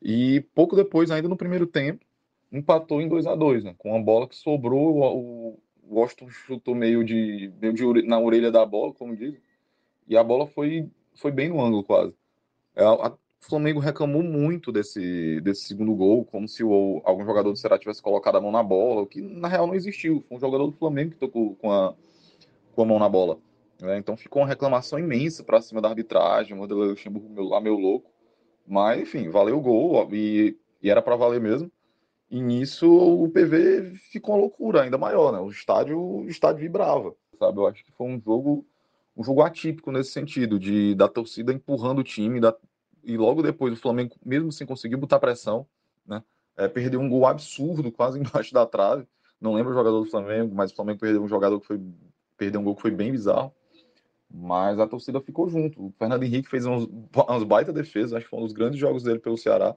E 0.03 0.42
pouco 0.55 0.77
depois, 0.77 1.11
ainda 1.11 1.29
no 1.29 1.37
primeiro 1.37 1.66
tempo, 1.66 2.05
empatou 2.53 3.01
em 3.01 3.09
2 3.09 3.27
a 3.27 3.35
2 3.35 3.64
né, 3.64 3.75
com 3.79 3.90
uma 3.90 4.03
bola 4.03 4.29
que 4.29 4.37
sobrou, 4.37 4.99
o 4.99 5.59
Washington 5.90 6.31
chutou 6.31 6.75
meio 6.75 7.05
de, 7.05 7.53
meio 7.61 7.73
de 7.73 8.03
na 8.07 8.18
orelha 8.18 8.51
da 8.51 8.64
bola, 8.64 8.92
como 8.92 9.16
diz, 9.16 9.35
e 10.07 10.16
a 10.16 10.25
bola 10.25 10.47
foi, 10.47 10.88
foi 11.14 11.31
bem 11.31 11.49
no 11.49 11.61
ângulo 11.61 11.85
quase. 11.85 12.14
É, 12.75 12.87
o 12.87 13.16
Flamengo 13.40 13.79
reclamou 13.79 14.23
muito 14.23 14.73
desse, 14.73 15.40
desse 15.42 15.64
segundo 15.64 15.94
gol, 15.94 16.25
como 16.25 16.49
se 16.49 16.64
o, 16.64 17.01
algum 17.05 17.25
jogador 17.25 17.51
do 17.51 17.57
Ceará 17.57 17.79
tivesse 17.79 18.03
colocado 18.03 18.37
a 18.37 18.40
mão 18.40 18.51
na 18.51 18.62
bola, 18.62 19.03
o 19.03 19.07
que 19.07 19.20
na 19.20 19.49
real 19.49 19.66
não 19.66 19.75
existiu. 19.75 20.25
Foi 20.29 20.37
um 20.37 20.40
jogador 20.40 20.66
do 20.66 20.77
Flamengo 20.77 21.12
que 21.12 21.18
tocou 21.18 21.55
com 21.57 21.70
a, 21.70 21.94
com 22.75 22.83
a 22.83 22.87
mão 22.87 22.99
na 22.99 23.09
bola. 23.09 23.38
É, 23.83 23.99
então 23.99 24.16
ficou 24.16 24.42
uma 24.42 24.49
reclamação 24.49 24.99
imensa 24.99 25.44
para 25.44 25.61
cima 25.61 25.81
da 25.81 25.88
arbitragem, 25.88 26.57
o 26.57 26.61
Vanderlei 26.61 26.88
Luxemburgo 26.88 27.42
lá 27.42 27.61
meio 27.61 27.77
louco. 27.77 28.11
Mas, 28.66 29.03
enfim, 29.03 29.29
valeu 29.29 29.59
o 29.59 29.61
gol 29.61 30.09
e, 30.12 30.57
e 30.83 30.90
era 30.90 31.03
para 31.03 31.16
valer 31.16 31.40
mesmo. 31.40 31.70
E 32.35 32.42
nisso 32.42 32.92
o 32.92 33.29
PV 33.29 33.94
ficou 34.11 34.35
uma 34.35 34.40
loucura 34.40 34.83
ainda 34.83 34.99
maior, 34.99 35.33
né? 35.33 35.38
O 35.38 35.49
estádio, 35.49 35.97
o 35.97 36.29
estádio 36.29 36.62
vibrava, 36.62 37.14
sabe? 37.38 37.61
Eu 37.61 37.66
acho 37.68 37.85
que 37.85 37.92
foi 37.92 38.09
um 38.09 38.20
jogo, 38.20 38.66
um 39.16 39.23
jogo 39.23 39.40
atípico 39.40 39.92
nesse 39.92 40.11
sentido, 40.11 40.59
de 40.59 40.97
da 40.97 41.07
torcida 41.07 41.53
empurrando 41.53 42.01
o 42.01 42.03
time, 42.03 42.40
da, 42.40 42.53
e 43.05 43.16
logo 43.16 43.40
depois 43.40 43.73
o 43.73 43.81
Flamengo, 43.81 44.16
mesmo 44.27 44.51
sem 44.51 44.66
conseguir 44.66 44.97
botar 44.97 45.20
pressão, 45.20 45.64
né? 46.05 46.25
É, 46.57 46.66
perdeu 46.66 46.99
um 46.99 47.09
gol 47.09 47.25
absurdo, 47.25 47.92
quase 47.92 48.18
embaixo 48.18 48.53
da 48.53 48.66
trave. 48.66 49.07
Não 49.40 49.55
lembro 49.55 49.70
o 49.70 49.75
jogador 49.77 50.01
do 50.01 50.11
Flamengo, 50.11 50.53
mas 50.57 50.73
o 50.73 50.75
Flamengo 50.75 50.99
perdeu 50.99 51.23
um 51.23 51.29
jogador 51.29 51.61
que 51.61 51.68
foi 51.68 51.81
perdeu 52.37 52.61
um 52.61 52.64
gol 52.64 52.75
que 52.75 52.83
foi 52.83 52.90
bem 52.90 53.12
bizarro. 53.12 53.55
Mas 54.29 54.81
a 54.81 54.88
torcida 54.88 55.20
ficou 55.20 55.49
junto. 55.49 55.81
O 55.81 55.94
Fernando 55.97 56.25
Henrique 56.25 56.51
fez 56.51 56.66
uns, 56.66 56.88
umas 57.14 57.44
baita 57.44 57.73
defesas, 57.73 58.14
acho 58.14 58.25
que 58.25 58.31
foi 58.31 58.40
um 58.40 58.42
dos 58.42 58.53
grandes 58.53 58.81
jogos 58.81 59.05
dele 59.05 59.20
pelo 59.20 59.38
Ceará. 59.38 59.77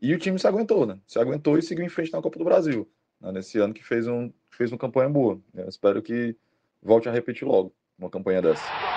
E 0.00 0.14
o 0.14 0.18
time 0.18 0.38
se 0.38 0.46
aguentou, 0.46 0.86
né? 0.86 0.98
Se 1.06 1.18
aguentou 1.18 1.58
e 1.58 1.62
seguiu 1.62 1.84
em 1.84 1.88
frente 1.88 2.12
na 2.12 2.20
Copa 2.20 2.38
do 2.38 2.44
Brasil, 2.44 2.88
né? 3.20 3.32
nesse 3.32 3.58
ano 3.58 3.74
que 3.74 3.84
fez, 3.84 4.06
um, 4.06 4.32
fez 4.50 4.70
uma 4.72 4.78
campanha 4.78 5.08
boa. 5.08 5.40
Eu 5.54 5.68
espero 5.68 6.02
que 6.02 6.36
volte 6.82 7.08
a 7.08 7.12
repetir 7.12 7.46
logo 7.46 7.74
uma 7.98 8.10
campanha 8.10 8.42
dessa. 8.42 8.95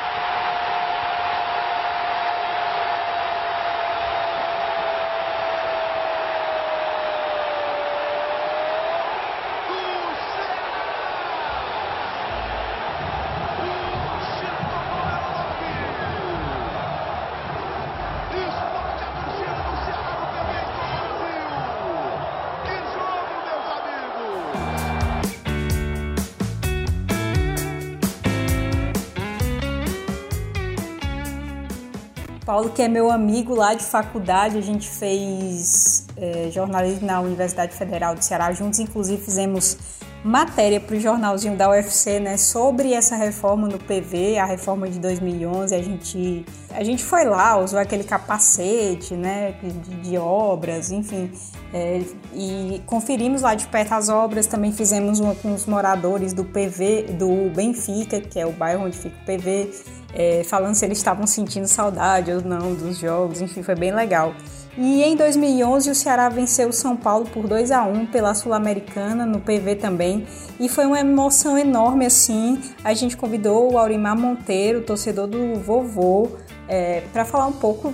Que 32.79 32.83
é 32.83 32.87
meu 32.87 33.11
amigo 33.11 33.53
lá 33.53 33.73
de 33.73 33.83
faculdade, 33.83 34.57
a 34.57 34.61
gente 34.61 34.87
fez 34.87 36.05
é, 36.15 36.49
jornalismo 36.49 37.05
na 37.05 37.19
Universidade 37.19 37.75
Federal 37.75 38.15
do 38.15 38.23
Ceará 38.23 38.53
juntos, 38.53 38.79
inclusive 38.79 39.21
fizemos 39.21 39.77
matéria 40.23 40.79
para 40.79 40.95
o 40.95 40.99
jornalzinho 40.99 41.57
da 41.57 41.69
UFC, 41.69 42.21
né, 42.21 42.37
sobre 42.37 42.93
essa 42.93 43.17
reforma 43.17 43.67
no 43.67 43.77
PV, 43.77 44.37
a 44.37 44.45
reforma 44.45 44.87
de 44.87 44.97
2011. 44.97 45.75
A 45.75 45.81
gente, 45.81 46.45
a 46.79 46.83
gente 46.85 47.03
foi 47.03 47.25
lá, 47.25 47.57
usou 47.59 47.77
aquele 47.77 48.05
capacete, 48.05 49.13
né, 49.13 49.53
de, 49.61 49.95
de 49.95 50.17
obras, 50.17 50.91
enfim, 50.91 51.29
é, 51.73 52.01
e 52.33 52.81
conferimos 52.85 53.41
lá 53.41 53.53
de 53.53 53.67
perto 53.67 53.91
as 53.91 54.07
obras. 54.07 54.47
Também 54.47 54.71
fizemos 54.71 55.19
uma 55.19 55.35
com 55.35 55.53
os 55.53 55.65
moradores 55.65 56.31
do 56.31 56.45
PV, 56.45 57.17
do 57.19 57.49
Benfica, 57.53 58.21
que 58.21 58.39
é 58.39 58.45
o 58.45 58.53
bairro 58.53 58.85
onde 58.85 58.97
fica 58.97 59.13
o 59.21 59.25
PV, 59.25 59.71
é, 60.13 60.43
falando 60.45 60.73
se 60.73 60.85
eles 60.85 60.99
estavam 60.99 61.27
sentindo 61.27 61.67
saudade 61.67 62.31
ou 62.31 62.41
não 62.41 62.73
dos 62.73 62.97
jogos. 62.97 63.41
Enfim, 63.41 63.61
foi 63.61 63.75
bem 63.75 63.93
legal. 63.93 64.33
E 64.77 65.03
em 65.03 65.17
2011 65.17 65.91
o 65.91 65.95
Ceará 65.95 66.29
venceu 66.29 66.69
o 66.69 66.73
São 66.73 66.95
Paulo 66.95 67.25
por 67.25 67.45
2 67.45 67.71
a 67.71 67.83
1 67.83 68.05
pela 68.05 68.33
Sul-Americana, 68.33 69.25
no 69.25 69.41
PV 69.41 69.75
também. 69.75 70.25
E 70.57 70.69
foi 70.69 70.85
uma 70.85 71.01
emoção 71.01 71.57
enorme 71.57 72.05
assim. 72.05 72.57
A 72.85 72.93
gente 72.93 73.17
convidou 73.17 73.73
o 73.73 73.77
Aurimar 73.77 74.17
Monteiro, 74.17 74.81
torcedor 74.81 75.27
do 75.27 75.55
vovô, 75.55 76.29
é, 76.69 77.01
para 77.11 77.25
falar 77.25 77.47
um 77.47 77.53
pouco. 77.53 77.93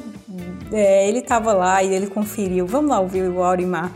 É, 0.71 1.09
ele 1.09 1.19
estava 1.19 1.53
lá 1.53 1.81
e 1.81 1.93
ele 1.93 2.07
conferiu. 2.07 2.67
Vamos 2.67 2.91
lá 2.91 2.99
ouvir 2.99 3.23
o 3.27 3.41
Aurimar. 3.41 3.91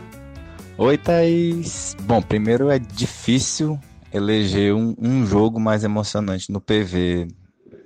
Oi, 0.76 0.98
Thaís. 0.98 1.94
Bom, 2.02 2.20
primeiro 2.20 2.70
é 2.70 2.78
difícil 2.78 3.78
eleger 4.12 4.74
um, 4.74 4.96
um 4.98 5.24
jogo 5.24 5.60
mais 5.60 5.84
emocionante 5.84 6.50
no 6.50 6.60
PV. 6.60 7.28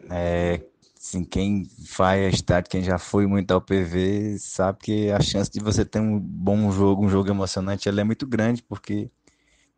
É, 0.09 0.61
Assim, 1.07 1.23
quem 1.23 1.69
vai 1.99 2.25
a 2.25 2.31
estádio, 2.31 2.71
quem 2.71 2.83
já 2.83 2.99
foi 2.99 3.27
muito 3.27 3.51
ao 3.53 3.61
PV, 3.61 4.39
sabe 4.39 4.79
que 4.79 5.11
a 5.11 5.21
chance 5.21 5.51
de 5.51 5.61
você 5.61 5.85
ter 5.85 6.01
um 6.01 6.19
bom 6.19 6.73
jogo, 6.73 7.05
um 7.05 7.11
jogo 7.11 7.29
emocionante, 7.29 7.91
ela 7.91 8.01
é 8.01 8.05
muito 8.05 8.27
grande, 8.27 8.63
porque 8.63 9.11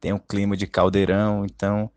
tem 0.01 0.13
um 0.13 0.21
clima 0.21 0.57
de 0.57 0.69
caldeirão, 0.69 1.45
então 1.45 1.91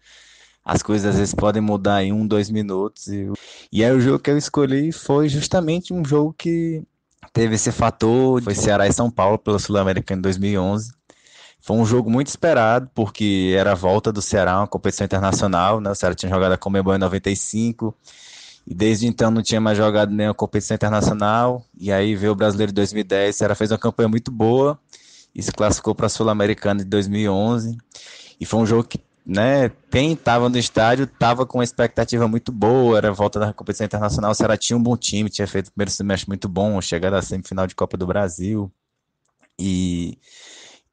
as 0.70 0.84
coisas 0.84 1.10
às 1.10 1.20
vezes 1.20 1.34
podem 1.34 1.62
mudar 1.62 2.04
em 2.04 2.14
um, 2.14 2.28
dois 2.28 2.50
minutos. 2.52 3.08
E, 3.08 3.28
e 3.72 3.84
aí 3.84 3.92
o 3.92 4.00
jogo 4.00 4.20
que 4.20 4.30
eu 4.30 4.38
escolhi 4.38 4.92
foi 4.92 5.28
justamente 5.28 5.92
um 5.94 6.06
jogo 6.06 6.34
que 6.38 6.84
teve 7.34 7.56
esse 7.56 7.72
fator, 7.72 8.42
foi 8.44 8.54
Ceará 8.54 8.88
e 8.88 8.94
São 8.94 9.10
Paulo 9.10 9.40
pela 9.40 9.58
Sul-Americana 9.58 10.20
em 10.20 10.22
2011. 10.22 10.92
Foi 11.60 11.76
um 11.76 11.86
jogo 11.86 12.10
muito 12.10 12.28
esperado, 12.28 12.90
porque 12.94 13.54
era 13.58 13.72
a 13.72 13.76
volta 13.76 14.12
do 14.12 14.22
Ceará, 14.22 14.60
uma 14.60 14.68
competição 14.68 15.06
internacional, 15.06 15.82
né? 15.82 15.90
O 15.90 15.96
Ceará 15.96 16.14
tinha 16.14 16.30
jogado 16.30 16.52
a 16.52 16.58
Comebol 16.58 16.96
em 16.96 17.00
95, 17.00 17.94
e 18.66 18.74
desde 18.74 19.08
então 19.08 19.32
não 19.32 19.42
tinha 19.42 19.60
mais 19.60 19.76
jogado 19.76 20.14
nenhuma 20.14 20.36
competição 20.36 20.76
internacional. 20.76 21.66
E 21.78 21.92
aí 21.92 22.16
veio 22.16 22.34
o 22.34 22.36
Brasileiro 22.36 22.72
de 22.72 22.76
2010. 22.76 23.36
Será 23.36 23.56
fez 23.56 23.72
uma 23.72 23.80
campanha 23.80 24.08
muito 24.08 24.32
boa 24.32 24.80
e 25.34 25.42
se 25.42 25.52
classificou 25.52 25.96
para 25.96 26.06
a 26.06 26.10
Sul-Americana 26.10 26.84
de 26.84 26.86
2011. 26.86 27.76
E 28.40 28.46
foi 28.46 28.60
um 28.60 28.66
jogo 28.66 28.84
que, 28.84 29.00
né, 29.30 29.70
quem 29.92 30.14
estava 30.14 30.50
no 30.50 30.58
estádio 30.58 31.04
estava 31.04 31.46
com 31.46 31.60
uma 31.60 31.64
expectativa 31.64 32.28
muito 32.28 32.52
boa. 32.52 32.98
Era 32.98 33.14
volta 33.14 33.40
da 33.40 33.54
competição 33.54 33.86
internacional. 33.86 34.32
O 34.32 34.34
Ceará 34.34 34.58
tinha 34.58 34.76
um 34.76 34.82
bom 34.82 34.98
time, 34.98 35.30
tinha 35.30 35.48
feito 35.48 35.68
o 35.68 35.72
primeiro 35.72 35.92
semestre 35.92 36.28
muito 36.28 36.50
bom, 36.50 36.82
chegada 36.82 37.20
à 37.20 37.22
semifinal 37.22 37.68
de 37.68 37.76
Copa 37.76 37.96
do 37.96 38.08
Brasil. 38.08 38.72
E 39.60 40.18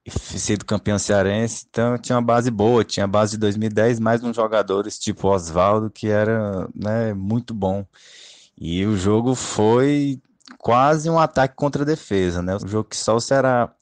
sido 0.07 0.67
campeão 0.67 0.99
cearense, 0.99 1.67
então 1.69 1.97
tinha 1.99 2.15
uma 2.15 2.23
base 2.23 2.51
boa, 2.51 2.85
tinha 2.85 3.05
a 3.05 3.09
base 3.09 3.33
de 3.33 3.39
2010, 3.39 3.99
mais 3.99 4.23
uns 4.23 4.37
jogadores 4.37 4.99
tipo 4.99 5.29
Oswaldo, 5.29 5.91
que 5.91 6.09
era 6.09 6.69
né, 6.75 7.15
muito 7.15 7.55
bom. 7.55 7.87
E 8.57 8.85
o 8.85 8.97
jogo 8.99 9.35
foi 9.35 10.21
quase 10.59 11.09
um 11.09 11.19
ataque 11.19 11.55
contra 11.57 11.83
a 11.83 11.87
defesa, 11.87 12.43
né? 12.43 12.57
O 12.57 12.69
jogo 12.69 12.89
que 12.89 12.97
só 12.97 13.17
o 13.17 13.21
Ceará 13.21 13.73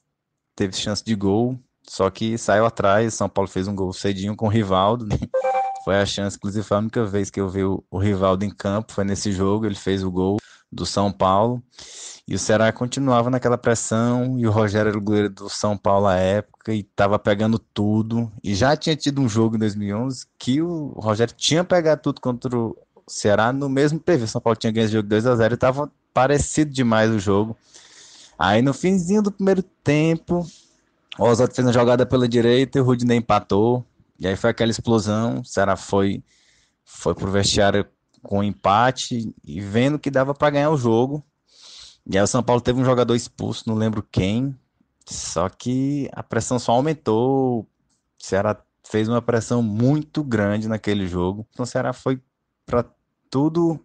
teve 0.55 0.75
chance 0.75 1.03
de 1.03 1.13
gol, 1.13 1.59
só 1.87 2.09
que 2.09 2.37
saiu 2.37 2.65
atrás, 2.65 3.13
São 3.13 3.29
Paulo 3.29 3.49
fez 3.49 3.67
um 3.67 3.75
gol 3.75 3.93
cedinho 3.93 4.35
com 4.35 4.47
o 4.47 4.49
Rivaldo, 4.49 5.05
né? 5.05 5.17
Foi 5.83 5.95
a 5.97 6.05
chance, 6.05 6.35
inclusive 6.35 6.65
foi 6.65 6.77
a 6.77 6.79
única 6.79 7.05
vez 7.05 7.29
que 7.29 7.39
eu 7.39 7.47
vi 7.47 7.63
o, 7.63 7.83
o 7.91 7.99
Rivaldo 7.99 8.43
em 8.43 8.49
campo, 8.49 8.91
foi 8.91 9.03
nesse 9.03 9.31
jogo, 9.31 9.67
ele 9.67 9.75
fez 9.75 10.03
o 10.03 10.09
gol 10.09 10.37
do 10.71 10.83
São 10.83 11.11
Paulo. 11.11 11.61
E 12.27 12.33
o 12.33 12.39
Ceará 12.39 12.71
continuava 12.71 13.29
naquela 13.29 13.55
pressão, 13.55 14.39
e 14.39 14.47
o 14.47 14.51
Rogério 14.51 14.89
era 14.89 14.97
o 14.97 15.01
goleiro 15.01 15.29
do 15.29 15.47
São 15.47 15.77
Paulo 15.77 16.07
à 16.07 16.15
época, 16.15 16.73
e 16.73 16.79
estava 16.79 17.19
pegando 17.19 17.59
tudo. 17.59 18.31
E 18.43 18.55
já 18.55 18.75
tinha 18.75 18.95
tido 18.95 19.21
um 19.21 19.29
jogo 19.29 19.57
em 19.57 19.59
2011 19.59 20.25
que 20.39 20.59
o 20.59 20.87
Rogério 20.97 21.35
tinha 21.37 21.63
pegado 21.63 22.01
tudo 22.01 22.19
contra 22.19 22.57
o 22.57 22.75
Ceará 23.07 23.53
no 23.53 23.69
mesmo 23.69 23.99
PV. 23.99 24.23
O 24.23 24.27
São 24.27 24.41
Paulo 24.41 24.57
tinha 24.57 24.73
ganho 24.73 24.85
esse 24.85 24.93
jogo 24.93 25.07
2 25.07 25.27
a 25.27 25.35
0 25.35 25.53
e 25.53 25.55
estava 25.55 25.91
parecido 26.11 26.71
demais 26.71 27.11
o 27.11 27.19
jogo. 27.19 27.55
Aí 28.39 28.61
no 28.63 28.73
finzinho 28.73 29.21
do 29.21 29.31
primeiro 29.31 29.61
tempo, 29.83 30.43
o 31.17 31.23
Oswaldo 31.23 31.53
fez 31.53 31.65
uma 31.65 31.73
jogada 31.73 32.05
pela 32.05 32.27
direita 32.27 32.81
o 32.81 32.83
Rudinei 32.83 33.17
empatou. 33.17 33.85
E 34.19 34.27
aí 34.27 34.35
foi 34.35 34.49
aquela 34.49 34.71
explosão. 34.71 35.39
O 35.39 35.45
Ceará 35.45 35.75
foi, 35.75 36.23
foi 36.83 37.13
pro 37.13 37.31
vestiário 37.31 37.85
com 38.21 38.43
empate 38.43 39.33
e 39.43 39.61
vendo 39.61 39.99
que 39.99 40.09
dava 40.09 40.33
para 40.33 40.49
ganhar 40.49 40.69
o 40.71 40.77
jogo. 40.77 41.23
E 42.05 42.17
aí 42.17 42.23
o 42.23 42.27
São 42.27 42.43
Paulo 42.43 42.61
teve 42.61 42.79
um 42.79 42.85
jogador 42.85 43.15
expulso, 43.15 43.63
não 43.67 43.75
lembro 43.75 44.05
quem. 44.11 44.55
Só 45.07 45.49
que 45.49 46.09
a 46.13 46.23
pressão 46.23 46.59
só 46.59 46.71
aumentou. 46.73 47.61
O 47.61 47.67
Ceará 48.19 48.57
fez 48.83 49.07
uma 49.07 49.21
pressão 49.21 49.61
muito 49.61 50.23
grande 50.23 50.67
naquele 50.67 51.07
jogo. 51.07 51.45
Então 51.51 51.63
o 51.63 51.67
Ceará 51.67 51.93
foi 51.93 52.19
para 52.65 52.85
tudo, 53.29 53.79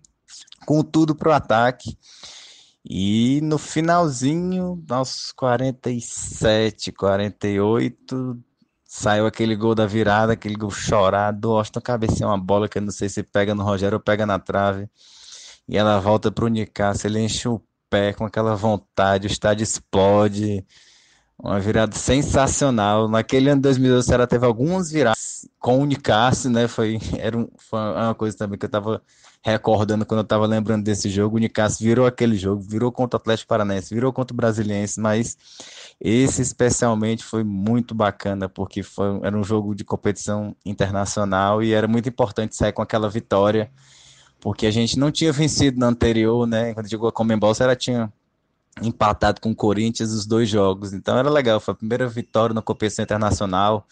com 0.66 0.82
tudo 0.82 1.14
pro 1.14 1.32
ataque. 1.32 1.96
E 2.84 3.40
no 3.42 3.58
finalzinho, 3.58 4.82
aos 4.88 5.32
47, 5.32 6.92
48, 6.92 8.38
saiu 8.84 9.26
aquele 9.26 9.54
gol 9.54 9.74
da 9.74 9.86
virada, 9.86 10.32
aquele 10.32 10.56
gol 10.56 10.70
chorado. 10.70 11.52
Austin 11.52 11.80
cabeceou 11.80 12.30
uma 12.30 12.38
bola 12.38 12.68
que 12.68 12.78
eu 12.78 12.82
não 12.82 12.90
sei 12.90 13.08
se 13.08 13.22
pega 13.22 13.54
no 13.54 13.62
Rogério 13.62 13.96
ou 13.96 14.02
pega 14.02 14.24
na 14.26 14.38
trave. 14.38 14.88
E 15.68 15.76
ela 15.76 16.00
volta 16.00 16.32
pro 16.32 16.48
Nicásio, 16.48 17.06
ele 17.06 17.20
enche 17.20 17.48
o 17.48 17.62
pé 17.88 18.12
com 18.12 18.24
aquela 18.24 18.56
vontade, 18.56 19.26
o 19.26 19.30
estádio 19.30 19.64
explode. 19.64 20.64
Uma 21.42 21.58
virada 21.58 21.96
sensacional. 21.96 23.08
Naquele 23.08 23.48
ano 23.48 23.60
de 23.60 23.62
2012, 23.62 24.12
ela 24.12 24.26
teve 24.26 24.44
algumas 24.44 24.90
viradas 24.90 25.48
com 25.58 25.80
o 25.80 25.86
Nicásio, 25.86 26.50
né? 26.50 26.68
Foi, 26.68 26.98
era 27.18 27.36
um, 27.36 27.48
foi 27.56 27.78
uma 27.78 28.14
coisa 28.14 28.36
também 28.36 28.58
que 28.58 28.66
eu 28.66 28.68
estava 28.68 29.02
recordando 29.42 30.04
quando 30.04 30.18
eu 30.18 30.24
estava 30.24 30.46
lembrando 30.46 30.84
desse 30.84 31.08
jogo. 31.08 31.36
O 31.36 31.38
Nicásio 31.40 31.84
virou 31.86 32.06
aquele 32.06 32.36
jogo, 32.36 32.60
virou 32.60 32.92
contra 32.92 33.16
o 33.16 33.20
Atlético 33.20 33.48
Paranaense, 33.48 33.94
virou 33.94 34.12
contra 34.12 34.34
o 34.34 34.36
Brasiliense, 34.36 35.00
mas 35.00 35.38
esse 35.98 36.42
especialmente 36.42 37.24
foi 37.24 37.42
muito 37.42 37.94
bacana, 37.94 38.48
porque 38.48 38.82
foi, 38.82 39.20
era 39.22 39.36
um 39.36 39.42
jogo 39.42 39.74
de 39.74 39.82
competição 39.82 40.54
internacional 40.64 41.62
e 41.62 41.72
era 41.72 41.88
muito 41.88 42.08
importante 42.08 42.54
sair 42.54 42.72
com 42.72 42.82
aquela 42.82 43.08
vitória 43.08 43.70
porque 44.40 44.66
a 44.66 44.70
gente 44.70 44.98
não 44.98 45.10
tinha 45.10 45.32
vencido 45.32 45.78
na 45.78 45.88
anterior, 45.88 46.46
né? 46.46 46.72
Quando 46.72 46.88
chegou 46.88 47.08
a 47.08 47.12
Comembol, 47.12 47.52
ela 47.60 47.76
tinha 47.76 48.10
empatado 48.82 49.40
com 49.40 49.50
o 49.50 49.54
Corinthians 49.54 50.12
os 50.12 50.26
dois 50.26 50.48
jogos. 50.48 50.92
Então 50.92 51.18
era 51.18 51.30
legal, 51.30 51.60
foi 51.60 51.72
a 51.72 51.76
primeira 51.76 52.08
vitória 52.08 52.54
na 52.54 52.62
competição 52.62 53.02
internacional 53.02 53.86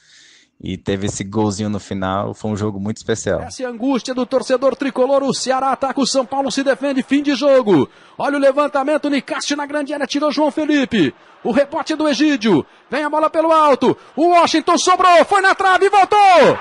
e 0.61 0.77
teve 0.77 1.07
esse 1.07 1.23
golzinho 1.23 1.69
no 1.69 1.79
final. 1.79 2.35
Foi 2.35 2.51
um 2.51 2.57
jogo 2.57 2.81
muito 2.81 2.97
especial. 2.97 3.41
Essa 3.41 3.63
é 3.63 3.67
angústia 3.67 4.15
do 4.15 4.27
torcedor 4.27 4.75
tricolor. 4.77 5.23
O 5.23 5.35
Ceará 5.35 5.71
ataca 5.73 6.01
o 6.01 6.07
São 6.07 6.27
Paulo, 6.27 6.51
se 6.51 6.65
defende, 6.65 7.03
fim 7.03 7.23
de 7.23 7.35
jogo. 7.35 7.89
Olha 8.17 8.37
o 8.37 8.41
levantamento, 8.41 9.09
Nicaste 9.09 9.55
na 9.55 9.67
grande 9.67 9.95
área, 9.95 10.07
tirou 10.07 10.33
João 10.33 10.51
Felipe. 10.51 11.15
O 11.45 11.53
rebote 11.53 11.95
do 11.95 12.09
Egídio. 12.09 12.67
Vem 12.91 13.05
a 13.05 13.11
bola 13.11 13.31
pelo 13.31 13.53
alto. 13.53 13.97
O 14.17 14.29
Washington 14.31 14.77
sobrou, 14.77 15.25
foi 15.25 15.41
na 15.41 15.55
trave 15.55 15.87
e 15.87 15.91
voltou. 15.91 16.59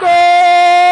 Gol! 0.00 0.82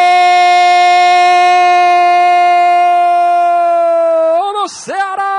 no 4.60 4.68
Ceará! 4.68 5.30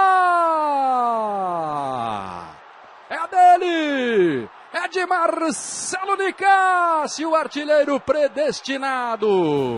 É 3.10 3.16
a 3.16 3.28
dele! 3.28 4.50
É 4.74 4.81
de 4.92 5.06
Marcelo 5.06 6.18
Nicásio, 6.18 7.30
o 7.30 7.36
artilheiro 7.36 7.98
predestinado! 8.02 9.78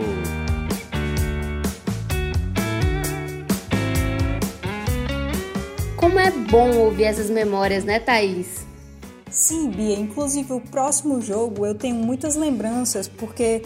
Como 5.96 6.18
é 6.18 6.30
bom 6.32 6.76
ouvir 6.78 7.04
essas 7.04 7.30
memórias, 7.30 7.84
né, 7.84 8.00
Thaís? 8.00 8.66
Sim, 9.30 9.70
Bia. 9.70 9.96
Inclusive, 9.96 10.52
o 10.52 10.60
próximo 10.60 11.20
jogo 11.20 11.64
eu 11.64 11.76
tenho 11.76 11.94
muitas 11.94 12.34
lembranças, 12.34 13.06
porque 13.06 13.62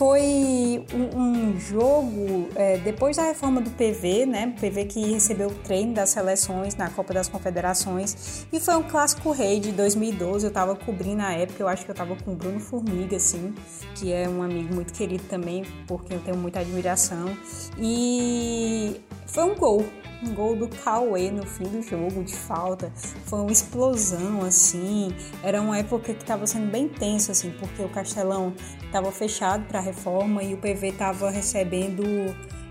foi 0.00 0.82
um, 0.94 1.60
jogo 1.60 2.48
é, 2.56 2.78
depois 2.78 3.18
da 3.18 3.24
reforma 3.24 3.60
do 3.60 3.68
PV, 3.68 4.24
né? 4.24 4.54
PV 4.58 4.86
que 4.86 5.12
recebeu 5.12 5.48
o 5.48 5.54
treino 5.54 5.92
das 5.92 6.08
seleções 6.08 6.74
na 6.74 6.88
Copa 6.88 7.12
das 7.12 7.28
Confederações 7.28 8.46
e 8.50 8.58
foi 8.58 8.76
um 8.76 8.82
clássico 8.82 9.30
rei 9.30 9.60
de 9.60 9.72
2012. 9.72 10.46
Eu 10.46 10.50
tava 10.50 10.74
cobrindo 10.74 11.16
na 11.16 11.34
época, 11.34 11.62
eu 11.62 11.68
acho 11.68 11.84
que 11.84 11.90
eu 11.90 11.94
tava 11.94 12.16
com 12.16 12.32
o 12.32 12.34
Bruno 12.34 12.58
Formiga, 12.58 13.18
assim, 13.18 13.54
que 13.94 14.10
é 14.10 14.26
um 14.26 14.42
amigo 14.42 14.74
muito 14.74 14.90
querido 14.94 15.24
também, 15.24 15.66
porque 15.86 16.14
eu 16.14 16.20
tenho 16.20 16.38
muita 16.38 16.60
admiração. 16.60 17.36
E 17.76 18.98
foi 19.32 19.44
um 19.44 19.54
gol. 19.54 19.86
Um 20.22 20.34
gol 20.34 20.54
do 20.54 20.68
Cauê 20.68 21.30
no 21.30 21.46
fim 21.46 21.64
do 21.64 21.82
jogo, 21.82 22.22
de 22.22 22.34
falta. 22.34 22.92
Foi 23.24 23.40
uma 23.40 23.50
explosão, 23.50 24.42
assim. 24.44 25.14
Era 25.42 25.62
uma 25.62 25.78
época 25.78 26.12
que 26.12 26.20
estava 26.20 26.46
sendo 26.46 26.70
bem 26.70 26.88
tenso, 26.88 27.30
assim, 27.30 27.50
porque 27.58 27.82
o 27.82 27.88
Castelão 27.88 28.52
estava 28.84 29.10
fechado 29.10 29.64
para 29.66 29.80
reforma 29.80 30.42
e 30.42 30.52
o 30.52 30.58
PV 30.58 30.88
estava 30.88 31.30
recebendo 31.30 32.04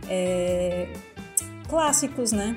é, 0.08 0.93
clássicos, 1.67 2.32
né? 2.32 2.56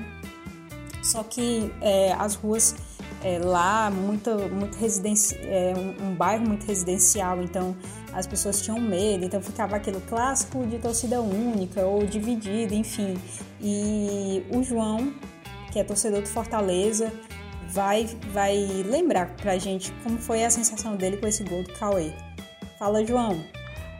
Só 1.01 1.23
que 1.23 1.71
é, 1.81 2.13
as 2.13 2.35
ruas 2.35 2.75
é, 3.23 3.39
lá, 3.39 3.89
muito, 3.89 4.29
muito 4.51 4.77
residenci 4.77 5.35
é, 5.41 5.73
um, 5.75 6.09
um 6.09 6.15
bairro 6.15 6.47
muito 6.47 6.65
residencial, 6.65 7.41
então 7.41 7.75
as 8.13 8.27
pessoas 8.27 8.61
tinham 8.61 8.79
medo, 8.79 9.25
então 9.25 9.41
ficava 9.41 9.75
aquele 9.75 9.99
clássico 10.01 10.65
de 10.67 10.77
torcida 10.77 11.21
única 11.21 11.81
ou 11.81 12.05
dividida, 12.05 12.75
enfim. 12.75 13.17
E 13.59 14.43
o 14.51 14.63
João, 14.63 15.13
que 15.71 15.79
é 15.79 15.83
torcedor 15.83 16.21
do 16.21 16.27
Fortaleza, 16.27 17.11
vai, 17.69 18.07
vai 18.31 18.55
lembrar 18.85 19.31
pra 19.35 19.57
gente 19.57 19.91
como 20.03 20.17
foi 20.17 20.43
a 20.43 20.49
sensação 20.49 20.95
dele 20.95 21.17
com 21.17 21.27
esse 21.27 21.43
gol 21.43 21.63
do 21.63 21.73
Cauê. 21.73 22.11
Fala, 22.77 23.05
João. 23.05 23.43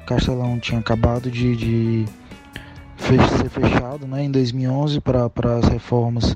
Castelão 0.06 0.60
tinha 0.60 0.80
acabado 0.80 1.32
de, 1.32 1.56
de 1.56 2.06
ser 2.97 3.49
fechado 3.49 4.06
né, 4.06 4.23
em 4.23 4.32
2011 4.32 4.99
para 5.02 5.30
as 5.58 5.67
reformas 5.67 6.36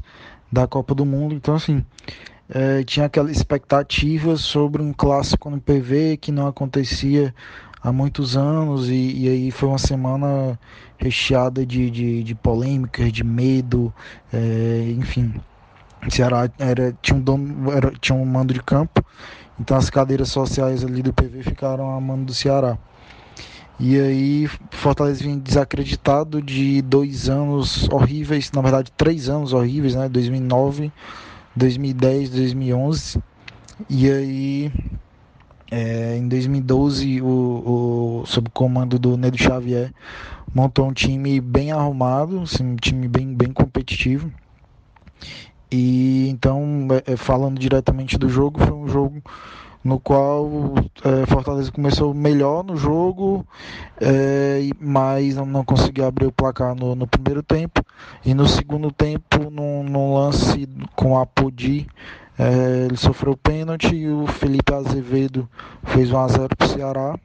da 0.51 0.65
Copa 0.65 0.95
do 0.95 1.05
Mundo, 1.05 1.35
então 1.35 1.55
assim 1.55 1.83
é, 2.49 2.83
tinha 2.83 3.05
aquela 3.05 3.29
expectativa 3.29 4.37
sobre 4.37 4.81
um 4.81 4.93
clássico 4.93 5.49
no 5.49 5.59
PV 5.59 6.17
que 6.17 6.31
não 6.31 6.47
acontecia 6.47 7.33
há 7.87 7.91
muitos 7.93 8.35
anos 8.35 8.89
e, 8.89 9.23
e 9.23 9.29
aí 9.29 9.51
foi 9.51 9.69
uma 9.69 9.77
semana 9.77 10.59
recheada 10.97 11.65
de, 11.65 11.89
de, 11.89 12.21
de 12.21 12.35
polêmicas, 12.35 13.13
de 13.13 13.23
medo, 13.23 13.93
é, 14.33 14.93
enfim. 14.97 15.33
Ceará 16.09 16.49
era, 16.59 16.93
tinha, 17.01 17.17
um 17.17 17.21
dono, 17.21 17.71
era, 17.71 17.91
tinha 17.99 18.17
um 18.17 18.25
mando 18.25 18.53
de 18.53 18.61
campo, 18.61 19.03
então 19.57 19.77
as 19.77 19.89
cadeiras 19.89 20.29
sociais 20.29 20.83
ali 20.83 21.01
do 21.01 21.13
PV 21.13 21.43
ficaram 21.43 21.95
a 21.95 22.01
mando 22.01 22.25
do 22.25 22.33
Ceará. 22.33 22.77
E 23.79 23.97
aí 23.97 24.49
Fortaleza 24.71 25.23
vinha 25.23 25.37
desacreditado 25.37 26.41
de 26.41 26.81
dois 26.81 27.29
anos 27.29 27.87
horríveis, 27.89 28.51
na 28.51 28.61
verdade 28.61 28.91
três 28.97 29.29
anos 29.29 29.53
horríveis, 29.53 29.95
né? 29.95 30.09
2009 30.09 30.91
2010, 31.55 32.29
2011. 32.31 33.21
E 33.89 34.09
aí, 34.09 34.71
é, 35.69 36.17
em 36.17 36.27
2012, 36.27 37.21
o, 37.21 37.25
o, 37.27 38.25
sob 38.25 38.47
o 38.47 38.51
comando 38.51 38.97
do 38.97 39.17
Nedo 39.17 39.37
Xavier, 39.37 39.93
montou 40.53 40.87
um 40.87 40.93
time 40.93 41.41
bem 41.41 41.71
arrumado, 41.71 42.41
assim, 42.41 42.63
um 42.63 42.75
time 42.75 43.07
bem, 43.07 43.33
bem 43.33 43.51
competitivo. 43.51 44.31
E 45.71 46.29
então, 46.29 46.87
é, 47.05 47.13
é 47.13 47.17
falando 47.17 47.59
diretamente 47.59 48.17
do 48.17 48.29
jogo, 48.29 48.59
foi 48.59 48.73
um 48.73 48.87
jogo 48.87 49.21
no 49.83 49.99
qual 49.99 50.49
é, 51.03 51.25
Fortaleza 51.25 51.71
começou 51.71 52.13
melhor 52.13 52.63
no 52.63 52.75
jogo, 52.75 53.47
é, 54.01 54.69
mas 54.79 55.35
não, 55.35 55.45
não, 55.45 55.63
conseguiu 55.63 56.05
abrir 56.05 56.25
o 56.25 56.31
placar 56.31 56.75
no, 56.75 56.93
no, 56.95 57.07
primeiro 57.07 57.41
tempo. 57.41 57.81
E 58.25 58.33
no 58.33 58.47
segundo 58.47 58.91
tempo, 58.91 59.49
num, 59.49 59.83
num 59.83 60.13
lance 60.13 60.67
com 60.95 61.17
a 61.17 61.25
Podi, 61.25 61.87
é, 62.37 62.85
ele 62.85 62.97
sofreu 62.97 63.35
pênalti 63.35 63.95
e 63.95 64.09
o 64.09 64.27
Felipe 64.27 64.73
Azevedo 64.73 65.49
fez 65.83 66.09
1x0 66.09 66.55
para 66.55 66.65
o 66.65 66.69
Ceará. 66.69 67.19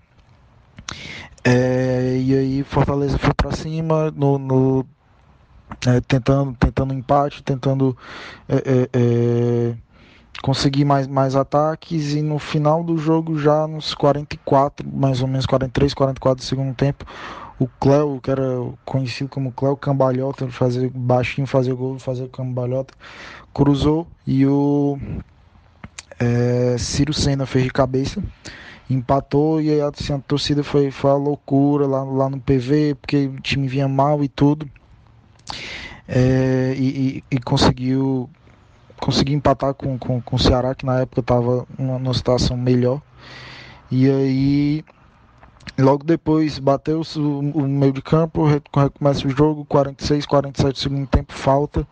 É, 1.45 2.19
e 2.19 2.35
aí 2.37 2.63
Fortaleza 2.63 3.19
foi 3.19 3.35
para 3.35 3.53
cima 3.53 4.11
no, 4.13 4.39
no 4.39 4.87
é, 5.87 6.01
tentando 6.01 6.55
tentando 6.59 6.95
empate, 6.95 7.43
tentando 7.43 7.97
é, 8.49 8.89
é, 8.93 9.75
consegui 10.41 10.85
mais, 10.85 11.07
mais 11.07 11.37
ataques 11.37 12.15
e 12.15 12.23
no 12.23 12.39
final 12.39 12.83
do 12.83 12.97
jogo, 12.97 13.39
já 13.39 13.67
nos 13.67 13.95
44, 13.95 14.87
mais 14.91 15.21
ou 15.21 15.29
menos 15.29 15.47
43, 15.47 15.95
44 15.95 16.45
do 16.45 16.47
segundo 16.47 16.75
tempo, 16.75 17.05
o 17.59 17.67
Cléo, 17.81 18.21
que 18.21 18.31
era 18.31 18.45
conhecido 18.85 19.29
como 19.29 19.53
Cléo 19.53 19.77
Cambalhota, 19.77 20.49
fazer 20.49 20.91
baixinho, 20.91 21.47
fazer 21.47 21.75
gol, 21.75 21.99
fazer 21.99 22.29
cambalhota, 22.29 22.95
cruzou 23.53 24.07
e 24.27 24.47
o 24.47 24.99
é, 26.19 26.77
Ciro 26.79 27.13
Senna 27.13 27.47
fez 27.47 27.65
de 27.65 27.71
cabeça, 27.71 28.23
empatou 28.89 29.61
e 29.61 29.71
aí 29.71 29.81
assim, 29.81 30.13
a 30.13 30.19
torcida 30.19 30.63
foi, 30.63 30.91
foi 30.91 31.11
a 31.11 31.15
loucura 31.15 31.87
lá, 31.87 32.03
lá 32.03 32.29
no 32.29 32.41
PV, 32.41 32.97
porque 33.01 33.27
o 33.27 33.41
time 33.41 33.69
vinha 33.69 33.89
mal 33.89 34.23
e 34.23 34.29
tudo. 34.29 34.69
É, 36.09 36.75
e, 36.77 37.25
e, 37.31 37.37
e 37.37 37.39
conseguiu 37.41 38.29
consegui 39.03 39.35
empatar 39.35 39.75
com, 39.75 39.99
com, 39.99 40.21
com 40.23 40.37
o 40.37 40.39
Ceará, 40.39 40.77
que 40.77 40.87
na 40.87 41.01
época 41.01 41.21
estava 41.21 41.67
numa, 41.77 41.99
numa 41.99 42.15
situação 42.15 42.57
melhor. 42.57 43.03
E 43.91 44.09
aí, 44.09 44.85
logo 45.79 46.05
depois, 46.05 46.59
bateu 46.59 47.03
o, 47.17 47.63
meio 47.63 47.93
de 47.93 48.03
campo, 48.03 48.45
recomeça 48.45 49.27
o 49.27 49.31
jogo, 49.31 49.65
46, 49.65 50.27
47 50.27 50.79
segundo 50.79 51.07
tempo, 51.07 51.33
falta 51.33 51.87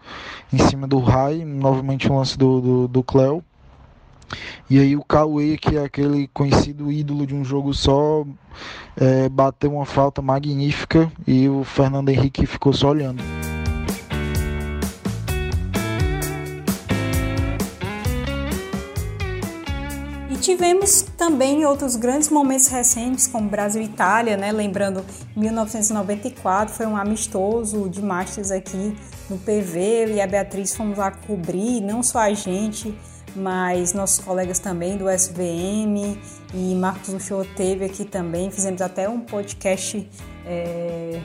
em 0.52 0.58
cima 0.58 0.86
do 0.86 0.98
Rai, 0.98 1.44
novamente 1.44 2.10
um 2.10 2.18
lance 2.18 2.36
do, 2.36 2.60
do, 2.60 2.88
do 2.88 3.02
Cléo. 3.02 3.42
E 4.68 4.78
aí 4.78 4.96
o 4.96 5.02
Cauê, 5.02 5.56
que 5.56 5.76
é 5.76 5.84
aquele 5.84 6.28
conhecido 6.28 6.92
ídolo 6.92 7.26
de 7.26 7.34
um 7.34 7.44
jogo 7.44 7.74
só, 7.74 8.24
é, 8.96 9.28
bateu 9.28 9.72
uma 9.74 9.84
falta 9.84 10.22
magnífica 10.22 11.10
e 11.26 11.48
o 11.48 11.64
Fernando 11.64 12.10
Henrique 12.10 12.46
ficou 12.46 12.72
só 12.72 12.90
olhando. 12.90 13.39
Tivemos 20.40 21.02
também 21.16 21.64
outros 21.64 21.96
grandes 21.96 22.28
momentos 22.28 22.66
recentes, 22.68 23.26
como 23.26 23.48
Brasil 23.48 23.82
e 23.82 23.84
Itália, 23.84 24.36
né? 24.36 24.50
Lembrando, 24.50 25.04
1994 25.36 26.74
foi 26.74 26.86
um 26.86 26.96
amistoso 26.96 27.88
de 27.88 28.02
Masters 28.02 28.50
aqui 28.50 28.96
no 29.28 29.38
PV 29.38 30.14
e 30.14 30.20
a 30.20 30.26
Beatriz 30.26 30.74
fomos 30.74 30.98
lá 30.98 31.10
cobrir, 31.10 31.80
não 31.80 32.02
só 32.02 32.18
a 32.20 32.32
gente, 32.32 32.96
mas 33.36 33.92
nossos 33.92 34.24
colegas 34.24 34.58
também 34.58 34.96
do 34.96 35.08
SVM 35.08 36.18
e 36.54 36.74
Marcos 36.74 37.10
Uchoa 37.10 37.46
teve 37.56 37.84
aqui 37.84 38.04
também. 38.04 38.50
Fizemos 38.50 38.80
até 38.80 39.08
um 39.08 39.20
podcast 39.20 40.08
é, 40.46 41.20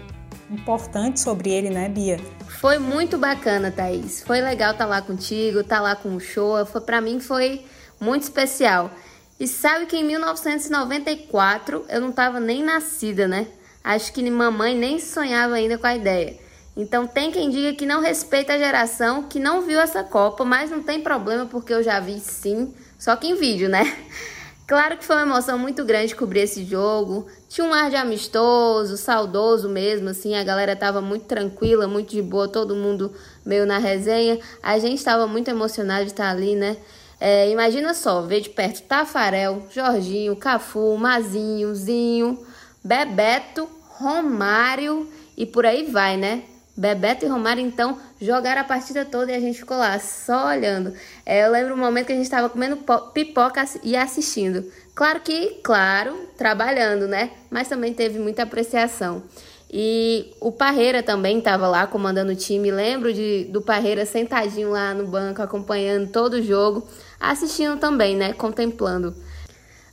importante 0.51 1.19
sobre 1.19 1.49
ele, 1.49 1.69
né, 1.69 1.89
Bia? 1.89 2.19
Foi 2.59 2.77
muito 2.77 3.17
bacana, 3.17 3.71
Thaís. 3.71 4.23
Foi 4.23 4.41
legal 4.41 4.71
estar 4.71 4.85
tá 4.85 4.89
lá 4.89 5.01
contigo, 5.01 5.61
estar 5.61 5.77
tá 5.77 5.81
lá 5.81 5.95
com 5.95 6.15
o. 6.15 6.19
Foi, 6.65 6.81
para 6.81 7.01
mim 7.01 7.19
foi 7.19 7.65
muito 7.99 8.23
especial. 8.23 8.91
E 9.39 9.47
sabe 9.47 9.85
que 9.85 9.97
em 9.97 10.03
1994 10.03 11.85
eu 11.89 11.99
não 11.99 12.09
estava 12.09 12.39
nem 12.39 12.63
nascida, 12.63 13.27
né? 13.27 13.47
Acho 13.83 14.13
que 14.13 14.29
mamãe 14.29 14.75
nem 14.75 14.97
sonhava 14.97 15.55
ainda 15.55 15.77
com 15.77 15.85
a 15.85 15.95
ideia. 15.95 16.37
Então 16.75 17.05
tem 17.05 17.31
quem 17.31 17.49
diga 17.49 17.73
que 17.73 17.85
não 17.85 18.01
respeita 18.01 18.53
a 18.53 18.57
geração 18.57 19.23
que 19.23 19.39
não 19.39 19.61
viu 19.61 19.79
essa 19.79 20.03
Copa, 20.03 20.43
mas 20.43 20.71
não 20.71 20.81
tem 20.81 21.01
problema 21.01 21.45
porque 21.45 21.73
eu 21.73 21.83
já 21.83 21.99
vi 21.99 22.19
sim, 22.19 22.73
só 22.97 23.15
que 23.15 23.27
em 23.27 23.35
vídeo, 23.35 23.69
né? 23.69 23.83
Claro 24.67 24.97
que 24.97 25.05
foi 25.05 25.17
uma 25.17 25.21
emoção 25.21 25.59
muito 25.59 25.85
grande 25.85 26.15
cobrir 26.15 26.39
esse 26.39 26.65
jogo. 26.65 27.27
Tinha 27.47 27.67
um 27.67 27.71
ar 27.71 27.87
de 27.91 27.95
amistoso, 27.95 28.97
saudoso 28.97 29.69
mesmo, 29.69 30.09
assim, 30.09 30.35
a 30.35 30.43
galera 30.43 30.75
tava 30.75 31.01
muito 31.01 31.25
tranquila, 31.25 31.87
muito 31.87 32.09
de 32.09 32.21
boa, 32.23 32.47
todo 32.47 32.75
mundo 32.75 33.13
meio 33.45 33.67
na 33.67 33.77
resenha. 33.77 34.39
A 34.63 34.79
gente 34.79 35.03
tava 35.03 35.27
muito 35.27 35.49
emocionado 35.49 36.05
de 36.05 36.13
estar 36.13 36.31
ali, 36.31 36.55
né? 36.55 36.77
É, 37.19 37.49
imagina 37.49 37.93
só, 37.93 38.21
ver 38.21 38.41
de 38.41 38.49
perto 38.49 38.81
Tafarel, 38.83 39.67
Jorginho, 39.71 40.35
Cafu, 40.35 40.97
Mazinho, 40.97 41.73
Zinho, 41.73 42.45
Bebeto, 42.83 43.69
Romário 43.87 45.09
e 45.37 45.45
por 45.45 45.65
aí 45.65 45.85
vai, 45.85 46.17
né? 46.17 46.43
Bebeto 46.77 47.25
e 47.25 47.29
Romário, 47.29 47.63
então, 47.63 47.97
jogaram 48.19 48.61
a 48.61 48.65
partida 48.65 49.05
toda 49.05 49.31
e 49.31 49.35
a 49.35 49.39
gente 49.39 49.59
ficou 49.59 49.77
lá 49.77 49.97
só 49.97 50.49
olhando. 50.49 50.93
É, 51.25 51.45
eu 51.45 51.51
lembro 51.51 51.73
um 51.73 51.77
momento 51.77 52.07
que 52.07 52.11
a 52.11 52.15
gente 52.15 52.25
estava 52.25 52.49
comendo 52.49 52.77
pipoca 53.13 53.63
e 53.81 53.95
assistindo. 53.95 54.69
Claro 54.93 55.21
que, 55.21 55.61
claro, 55.63 56.29
trabalhando, 56.37 57.07
né? 57.07 57.31
Mas 57.49 57.69
também 57.69 57.93
teve 57.93 58.19
muita 58.19 58.43
apreciação. 58.43 59.23
E 59.71 60.33
o 60.39 60.51
Parreira 60.51 61.03
também 61.03 61.39
estava 61.39 61.67
lá 61.67 61.85
comandando 61.87 62.31
o 62.31 62.35
time. 62.35 62.71
Lembro 62.71 63.13
de, 63.13 63.45
do 63.45 63.61
Parreira 63.61 64.05
sentadinho 64.05 64.71
lá 64.71 64.93
no 64.93 65.07
banco, 65.07 65.41
acompanhando 65.41 66.11
todo 66.11 66.35
o 66.35 66.41
jogo 66.41 66.87
assistindo 67.19 67.77
também, 67.79 68.15
né? 68.15 68.33
Contemplando. 68.33 69.15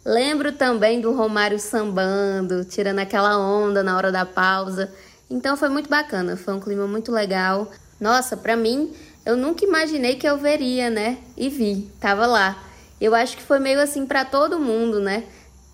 Lembro 0.04 0.52
também 0.52 1.00
do 1.00 1.12
Romário 1.12 1.58
sambando, 1.58 2.64
tirando 2.64 2.98
aquela 2.98 3.38
onda 3.38 3.82
na 3.82 3.96
hora 3.96 4.10
da 4.10 4.26
pausa. 4.26 4.92
Então 5.30 5.56
foi 5.56 5.68
muito 5.68 5.88
bacana, 5.88 6.36
foi 6.36 6.54
um 6.54 6.60
clima 6.60 6.86
muito 6.86 7.12
legal. 7.12 7.70
Nossa, 8.00 8.36
para 8.36 8.56
mim, 8.56 8.92
eu 9.24 9.36
nunca 9.36 9.64
imaginei 9.64 10.16
que 10.16 10.28
eu 10.28 10.36
veria, 10.36 10.90
né? 10.90 11.18
E 11.36 11.48
vi, 11.48 11.90
tava 12.00 12.26
lá. 12.26 12.62
Eu 13.00 13.14
acho 13.14 13.36
que 13.36 13.42
foi 13.42 13.58
meio 13.58 13.80
assim 13.80 14.04
para 14.04 14.24
todo 14.24 14.58
mundo, 14.58 15.00
né? 15.00 15.24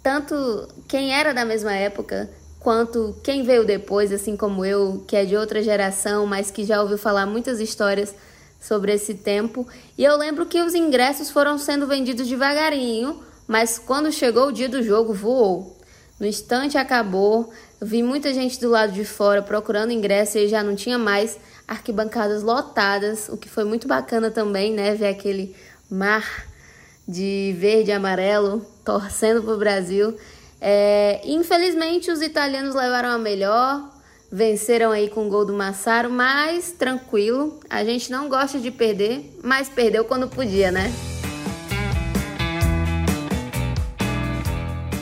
Tanto 0.02 0.68
quem 0.86 1.12
era 1.12 1.32
da 1.34 1.44
mesma 1.44 1.72
época, 1.72 2.30
quanto 2.58 3.16
quem 3.22 3.42
veio 3.42 3.64
depois, 3.64 4.12
assim 4.12 4.36
como 4.36 4.64
eu, 4.64 5.04
que 5.06 5.16
é 5.16 5.24
de 5.24 5.36
outra 5.36 5.62
geração, 5.62 6.26
mas 6.26 6.50
que 6.50 6.64
já 6.64 6.82
ouviu 6.82 6.98
falar 6.98 7.26
muitas 7.26 7.60
histórias 7.60 8.14
sobre 8.60 8.92
esse 8.92 9.14
tempo. 9.14 9.66
E 9.96 10.04
eu 10.04 10.16
lembro 10.16 10.46
que 10.46 10.60
os 10.60 10.74
ingressos 10.74 11.30
foram 11.30 11.58
sendo 11.58 11.86
vendidos 11.86 12.26
devagarinho, 12.26 13.22
mas 13.46 13.78
quando 13.78 14.12
chegou 14.12 14.48
o 14.48 14.52
dia 14.52 14.68
do 14.68 14.82
jogo, 14.82 15.12
voou. 15.12 15.76
No 16.18 16.26
instante 16.26 16.76
acabou, 16.76 17.52
vi 17.80 18.02
muita 18.02 18.34
gente 18.34 18.60
do 18.60 18.68
lado 18.68 18.92
de 18.92 19.04
fora 19.04 19.40
procurando 19.40 19.92
ingresso 19.92 20.36
e 20.36 20.48
já 20.48 20.62
não 20.64 20.74
tinha 20.74 20.98
mais 20.98 21.38
arquibancadas 21.66 22.42
lotadas, 22.42 23.28
o 23.28 23.36
que 23.36 23.48
foi 23.48 23.62
muito 23.62 23.86
bacana 23.86 24.30
também, 24.30 24.72
né? 24.72 24.94
Ver 24.94 25.08
aquele 25.08 25.54
mar 25.88 26.46
de 27.06 27.54
verde 27.58 27.90
e 27.90 27.94
amarelo 27.94 28.66
torcendo 28.84 29.42
para 29.42 29.54
o 29.54 29.58
Brasil. 29.58 30.18
É, 30.60 31.20
infelizmente, 31.24 32.10
os 32.10 32.20
italianos 32.20 32.74
levaram 32.74 33.10
a 33.10 33.18
melhor, 33.18 33.90
venceram 34.30 34.90
aí 34.90 35.08
com 35.08 35.26
o 35.26 35.28
gol 35.30 35.44
do 35.44 35.52
Massaro, 35.52 36.10
mas 36.10 36.72
tranquilo. 36.72 37.60
A 37.70 37.84
gente 37.84 38.10
não 38.10 38.28
gosta 38.28 38.58
de 38.58 38.70
perder, 38.70 39.38
mas 39.42 39.68
perdeu 39.68 40.04
quando 40.04 40.28
podia, 40.28 40.70
né? 40.70 40.92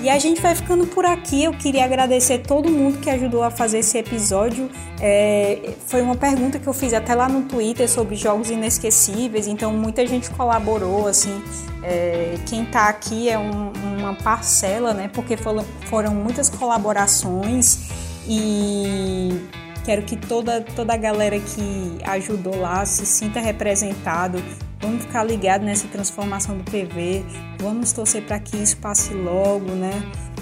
E 0.06 0.08
a 0.08 0.20
gente 0.20 0.40
vai 0.40 0.54
ficando 0.54 0.86
por 0.86 1.04
aqui. 1.04 1.42
Eu 1.42 1.52
queria 1.52 1.84
agradecer 1.84 2.38
todo 2.38 2.70
mundo 2.70 2.98
que 2.98 3.10
ajudou 3.10 3.42
a 3.42 3.50
fazer 3.50 3.78
esse 3.78 3.98
episódio. 3.98 4.70
É, 5.00 5.74
foi 5.88 6.00
uma 6.00 6.14
pergunta 6.14 6.60
que 6.60 6.66
eu 6.68 6.72
fiz 6.72 6.92
até 6.92 7.12
lá 7.12 7.28
no 7.28 7.42
Twitter 7.42 7.90
sobre 7.90 8.14
jogos 8.14 8.48
inesquecíveis, 8.48 9.48
então 9.48 9.72
muita 9.72 10.06
gente 10.06 10.30
colaborou. 10.30 11.08
Assim, 11.08 11.42
é, 11.82 12.36
quem 12.48 12.62
está 12.62 12.88
aqui 12.88 13.28
é 13.28 13.36
um, 13.36 13.72
uma 13.96 14.14
parcela, 14.14 14.92
né? 14.94 15.08
Porque 15.12 15.36
foram, 15.36 16.14
muitas 16.14 16.48
colaborações 16.48 17.88
e 18.28 19.48
quero 19.84 20.02
que 20.02 20.16
toda, 20.16 20.60
toda 20.60 20.94
a 20.94 20.96
galera 20.96 21.38
que 21.38 21.98
ajudou 22.04 22.58
lá 22.58 22.84
se 22.84 23.06
sinta 23.06 23.40
representado 23.40 24.42
Vamos 24.80 25.04
ficar 25.04 25.24
ligado 25.24 25.64
nessa 25.64 25.88
transformação 25.88 26.58
do 26.58 26.64
PV. 26.64 27.24
Vamos 27.58 27.92
torcer 27.92 28.22
para 28.22 28.38
que 28.38 28.56
isso 28.56 28.76
passe 28.76 29.14
logo, 29.14 29.72
né? 29.72 29.92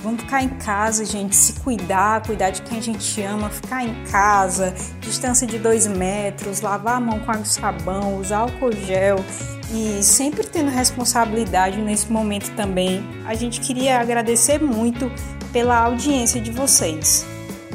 Vamos 0.02 0.22
ficar 0.22 0.42
em 0.42 0.50
casa, 0.50 1.02
gente, 1.04 1.34
se 1.34 1.54
cuidar, 1.60 2.22
cuidar 2.26 2.50
de 2.50 2.60
quem 2.62 2.76
a 2.76 2.82
gente 2.82 3.22
ama, 3.22 3.48
ficar 3.48 3.84
em 3.84 4.04
casa, 4.04 4.74
distância 5.00 5.46
de 5.46 5.58
dois 5.58 5.86
metros, 5.86 6.60
lavar 6.60 6.96
a 6.96 7.00
mão 7.00 7.20
com 7.20 7.30
água 7.30 7.42
e 7.42 7.48
sabão, 7.48 8.18
usar 8.20 8.40
álcool 8.40 8.72
gel 8.72 9.16
e 9.72 10.02
sempre 10.02 10.46
tendo 10.46 10.70
responsabilidade 10.70 11.80
nesse 11.80 12.12
momento 12.12 12.54
também. 12.54 13.02
A 13.24 13.34
gente 13.34 13.60
queria 13.60 13.98
agradecer 13.98 14.60
muito 14.60 15.10
pela 15.52 15.78
audiência 15.78 16.38
de 16.38 16.50
vocês. 16.50 17.24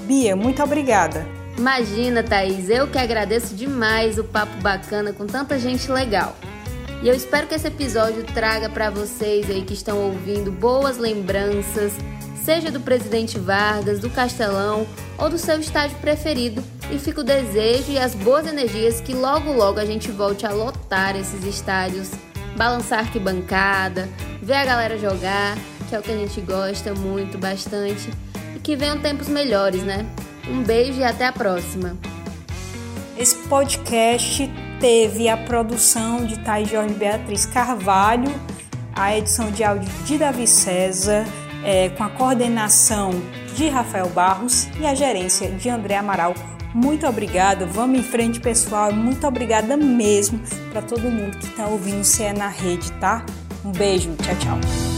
Bia, 0.04 0.36
muito 0.36 0.62
obrigada. 0.62 1.26
Imagina, 1.58 2.22
Thaís, 2.22 2.70
eu 2.70 2.88
que 2.88 2.98
agradeço 2.98 3.56
demais 3.56 4.18
o 4.18 4.24
papo 4.24 4.56
bacana 4.62 5.12
com 5.12 5.26
tanta 5.26 5.58
gente 5.58 5.92
legal. 5.92 6.36
E 7.02 7.08
eu 7.08 7.16
espero 7.16 7.48
que 7.48 7.56
esse 7.56 7.68
episódio 7.68 8.24
traga 8.26 8.68
para 8.68 8.90
vocês 8.90 9.50
aí 9.50 9.62
que 9.62 9.74
estão 9.74 9.98
ouvindo 10.00 10.52
boas 10.52 10.98
lembranças, 10.98 11.94
seja 12.44 12.70
do 12.70 12.82
presidente 12.82 13.40
Vargas, 13.40 14.00
do 14.00 14.10
Castelão 14.10 14.86
ou 15.18 15.30
do 15.30 15.38
seu 15.38 15.58
estádio 15.60 15.98
preferido. 16.00 16.62
E 16.92 17.00
fica 17.00 17.22
o 17.22 17.24
desejo 17.24 17.92
e 17.92 17.98
as 17.98 18.14
boas 18.14 18.46
energias 18.46 19.00
que 19.00 19.14
logo 19.14 19.54
logo 19.54 19.80
a 19.80 19.86
gente 19.86 20.12
volte 20.12 20.46
a 20.46 20.52
lotar 20.52 21.16
esses 21.16 21.46
estádios, 21.46 22.12
balançar 22.58 23.00
arquibancada, 23.00 24.10
ver 24.42 24.56
a 24.56 24.66
galera 24.66 24.98
jogar, 24.98 25.58
que 25.88 25.96
é 25.96 26.00
o 26.00 26.02
que 26.02 26.12
a 26.12 26.18
gente 26.18 26.42
gosta 26.42 26.94
muito, 26.94 27.38
bastante, 27.38 28.10
e 28.56 28.60
que 28.60 28.76
venham 28.76 29.00
tempos 29.00 29.30
melhores, 29.30 29.84
né? 29.84 30.06
Um 30.50 30.64
beijo 30.64 31.00
e 31.00 31.04
até 31.06 31.28
a 31.28 31.32
próxima. 31.32 31.96
Esse 33.18 33.36
podcast 33.48 34.52
teve 34.80 35.28
a 35.28 35.38
produção 35.38 36.26
de 36.26 36.40
Thais 36.40 36.70
Jorge 36.70 36.94
Beatriz 36.94 37.46
Carvalho, 37.46 38.34
a 38.96 39.16
edição 39.18 39.52
de 39.52 39.64
áudio 39.64 39.90
de 40.06 40.18
Davi 40.18 40.48
César, 40.48 41.26
é, 41.64 41.90
com 41.90 42.04
a 42.04 42.10
coordenação 42.10 43.12
de 43.56 43.68
Rafael 43.68 44.10
Barros 44.10 44.68
e 44.80 44.86
a 44.86 44.96
gerência 44.96 45.50
de 45.52 45.70
André 45.70 45.96
Amaral. 45.96 46.34
Muito 46.74 47.06
obrigada, 47.08 47.66
vamos 47.66 48.00
em 48.00 48.04
frente, 48.04 48.40
pessoal. 48.40 48.94
Muito 48.94 49.26
obrigada 49.28 49.76
mesmo 49.76 50.40
para 50.72 50.82
todo 50.82 51.10
mundo 51.10 51.38
que 51.38 51.46
está 51.46 51.68
ouvindo 51.68 52.02
o 52.02 52.06
CE 52.06 52.32
na 52.32 52.48
rede, 52.48 52.92
tá? 52.94 53.26
Um 53.66 53.72
beijo, 53.72 54.16
tchau, 54.18 54.36
tchau. 54.36 54.89